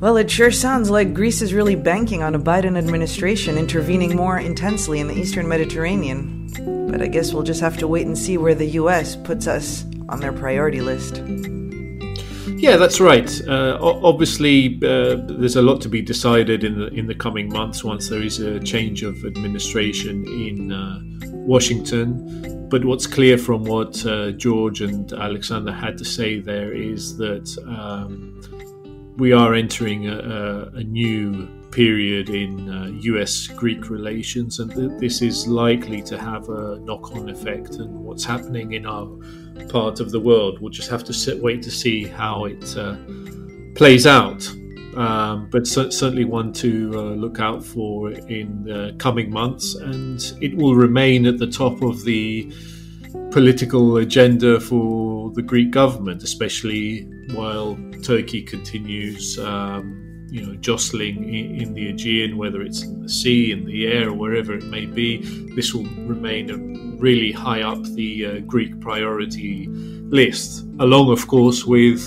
Well, 0.00 0.16
it 0.16 0.30
sure 0.30 0.50
sounds 0.50 0.88
like 0.88 1.12
Greece 1.12 1.42
is 1.42 1.52
really 1.52 1.74
banking 1.74 2.22
on 2.22 2.34
a 2.34 2.38
Biden 2.38 2.78
administration 2.78 3.58
intervening 3.58 4.16
more 4.16 4.38
intensely 4.38 4.98
in 4.98 5.08
the 5.08 5.14
eastern 5.14 5.46
Mediterranean. 5.46 6.48
But 6.90 7.02
I 7.02 7.06
guess 7.06 7.34
we'll 7.34 7.42
just 7.42 7.60
have 7.60 7.76
to 7.76 7.86
wait 7.86 8.06
and 8.06 8.16
see 8.16 8.38
where 8.38 8.54
the 8.54 8.64
US 8.80 9.14
puts 9.14 9.46
us 9.46 9.84
on 10.08 10.20
their 10.20 10.32
priority 10.32 10.80
list. 10.80 11.22
Yeah, 12.56 12.78
that's 12.78 12.98
right. 12.98 13.30
Uh, 13.46 13.78
obviously, 13.80 14.76
uh, 14.82 15.16
there's 15.16 15.56
a 15.56 15.62
lot 15.62 15.82
to 15.82 15.90
be 15.90 16.00
decided 16.00 16.64
in 16.64 16.78
the 16.78 16.86
in 16.88 17.06
the 17.06 17.14
coming 17.14 17.50
months 17.50 17.84
once 17.84 18.08
there 18.08 18.22
is 18.22 18.38
a 18.40 18.58
change 18.58 19.02
of 19.02 19.22
administration 19.26 20.24
in 20.26 20.72
uh, 20.72 21.00
Washington. 21.46 22.68
But 22.70 22.86
what's 22.86 23.06
clear 23.06 23.36
from 23.36 23.64
what 23.64 24.06
uh, 24.06 24.30
George 24.32 24.80
and 24.80 25.12
Alexandra 25.12 25.74
had 25.74 25.98
to 25.98 26.04
say 26.06 26.40
there 26.40 26.72
is 26.72 27.18
that 27.18 27.54
um, 27.66 28.40
we 29.20 29.32
are 29.32 29.52
entering 29.54 30.08
a, 30.08 30.70
a 30.74 30.82
new 30.82 31.46
period 31.70 32.30
in 32.30 32.70
uh, 32.70 32.86
US 33.12 33.46
Greek 33.48 33.90
relations, 33.90 34.58
and 34.58 34.74
th- 34.74 34.92
this 34.98 35.20
is 35.20 35.46
likely 35.46 36.00
to 36.02 36.18
have 36.18 36.48
a 36.48 36.78
knock 36.80 37.14
on 37.14 37.28
effect. 37.28 37.74
And 37.74 37.90
what's 38.02 38.24
happening 38.24 38.72
in 38.72 38.86
our 38.86 39.06
part 39.68 40.00
of 40.00 40.10
the 40.10 40.18
world, 40.18 40.58
we'll 40.60 40.70
just 40.70 40.90
have 40.90 41.04
to 41.04 41.12
sit, 41.12 41.38
wait 41.38 41.62
to 41.64 41.70
see 41.70 42.04
how 42.04 42.46
it 42.46 42.76
uh, 42.78 42.96
plays 43.74 44.06
out. 44.06 44.48
Um, 44.96 45.48
but 45.50 45.66
c- 45.66 45.90
certainly 45.90 46.24
one 46.24 46.52
to 46.54 46.90
uh, 46.94 47.02
look 47.14 47.40
out 47.40 47.62
for 47.62 48.10
in 48.12 48.64
the 48.64 48.94
coming 48.98 49.30
months, 49.30 49.74
and 49.74 50.18
it 50.40 50.56
will 50.56 50.74
remain 50.74 51.26
at 51.26 51.36
the 51.38 51.46
top 51.46 51.82
of 51.82 52.04
the 52.04 52.50
political 53.30 53.98
agenda 53.98 54.58
for 54.58 55.09
the 55.28 55.42
Greek 55.42 55.70
government, 55.70 56.22
especially 56.22 57.02
while 57.34 57.78
Turkey 58.02 58.42
continues, 58.42 59.38
um, 59.38 60.26
you 60.30 60.46
know, 60.46 60.54
jostling 60.56 61.24
in, 61.24 61.60
in, 61.60 61.74
the 61.74 61.88
Aegean, 61.90 62.38
whether 62.38 62.62
it's 62.62 62.82
in 62.82 63.02
the 63.02 63.08
sea, 63.08 63.52
in 63.52 63.64
the 63.66 63.86
air, 63.86 64.08
or 64.08 64.14
wherever 64.14 64.54
it 64.54 64.64
may 64.64 64.86
be. 64.86 65.18
This 65.54 65.74
will 65.74 65.84
remain 66.06 66.50
a 66.50 66.56
really 67.00 67.32
high 67.32 67.62
up 67.62 67.82
the 67.82 68.26
uh, 68.26 68.38
Greek 68.40 68.80
priority 68.80 69.66
list, 69.68 70.64
along, 70.78 71.10
of 71.10 71.26
course, 71.26 71.64
with 71.64 72.00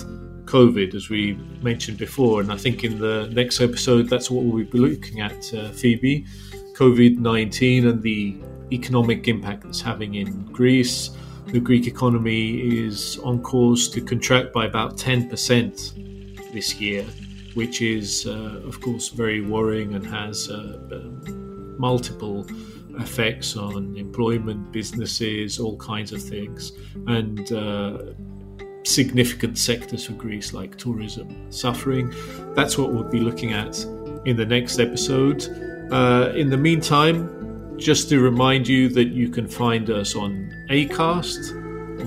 COVID, 0.45 0.95
as 0.95 1.09
we 1.09 1.34
mentioned 1.61 1.97
before. 1.97 2.41
And 2.41 2.51
I 2.51 2.57
think 2.57 2.84
in 2.84 2.99
the 2.99 3.30
next 3.34 3.61
episode, 3.61 4.09
that's 4.09 4.32
what 4.32 4.45
we'll 4.45 4.66
be 4.66 4.80
looking 4.80 5.22
at, 5.22 5.53
uh, 5.53 5.70
Phoebe. 5.70 6.26
COVID 6.74 7.20
19 7.20 7.88
and 7.88 8.01
the 8.01 8.36
economic 8.72 9.28
impact 9.28 9.66
it's 9.66 9.80
having 9.80 10.16
in 10.16 10.45
Greece. 10.45 11.11
The 11.47 11.59
Greek 11.59 11.87
economy 11.87 12.85
is 12.85 13.19
on 13.19 13.41
course 13.41 13.87
to 13.89 14.01
contract 14.01 14.53
by 14.53 14.65
about 14.65 14.97
10% 14.97 16.51
this 16.53 16.79
year, 16.79 17.03
which 17.53 17.81
is, 17.81 18.25
uh, 18.25 18.61
of 18.65 18.81
course, 18.81 19.09
very 19.09 19.41
worrying 19.41 19.93
and 19.93 20.05
has 20.05 20.49
uh, 20.49 20.79
um, 20.91 21.75
multiple 21.77 22.45
effects 22.99 23.55
on 23.57 23.95
employment, 23.97 24.71
businesses, 24.71 25.59
all 25.59 25.77
kinds 25.77 26.11
of 26.11 26.21
things, 26.21 26.71
and 27.07 27.51
uh, 27.51 27.97
significant 28.83 29.57
sectors 29.57 30.05
for 30.05 30.13
Greece 30.13 30.53
like 30.53 30.77
tourism 30.77 31.51
suffering. 31.51 32.13
That's 32.55 32.77
what 32.77 32.93
we'll 32.93 33.03
be 33.03 33.19
looking 33.19 33.53
at 33.53 33.83
in 34.25 34.37
the 34.37 34.45
next 34.45 34.79
episode. 34.79 35.43
Uh, 35.91 36.31
in 36.35 36.49
the 36.49 36.57
meantime, 36.57 37.42
just 37.78 38.09
to 38.09 38.19
remind 38.19 38.67
you 38.67 38.89
that 38.89 39.09
you 39.09 39.30
can 39.30 39.47
find 39.47 39.89
us 39.89 40.15
on 40.15 40.53
Acast, 40.69 41.51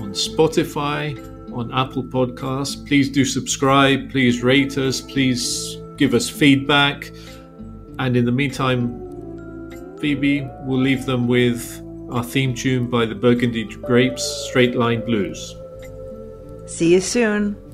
on 0.01 0.11
Spotify, 0.11 1.17
on 1.53 1.71
Apple 1.73 2.03
Podcasts. 2.03 2.87
Please 2.87 3.09
do 3.09 3.25
subscribe, 3.25 4.11
please 4.11 4.43
rate 4.43 4.77
us, 4.77 5.01
please 5.01 5.77
give 5.97 6.13
us 6.13 6.29
feedback. 6.29 7.11
And 7.99 8.15
in 8.15 8.25
the 8.25 8.31
meantime, 8.31 9.97
Phoebe 9.99 10.47
will 10.65 10.79
leave 10.79 11.05
them 11.05 11.27
with 11.27 11.81
our 12.11 12.23
theme 12.23 12.53
tune 12.53 12.89
by 12.89 13.05
the 13.05 13.15
Burgundy 13.15 13.65
Grapes, 13.65 14.23
Straight 14.49 14.75
Line 14.75 15.03
Blues. 15.05 15.55
See 16.65 16.93
you 16.93 17.01
soon. 17.01 17.66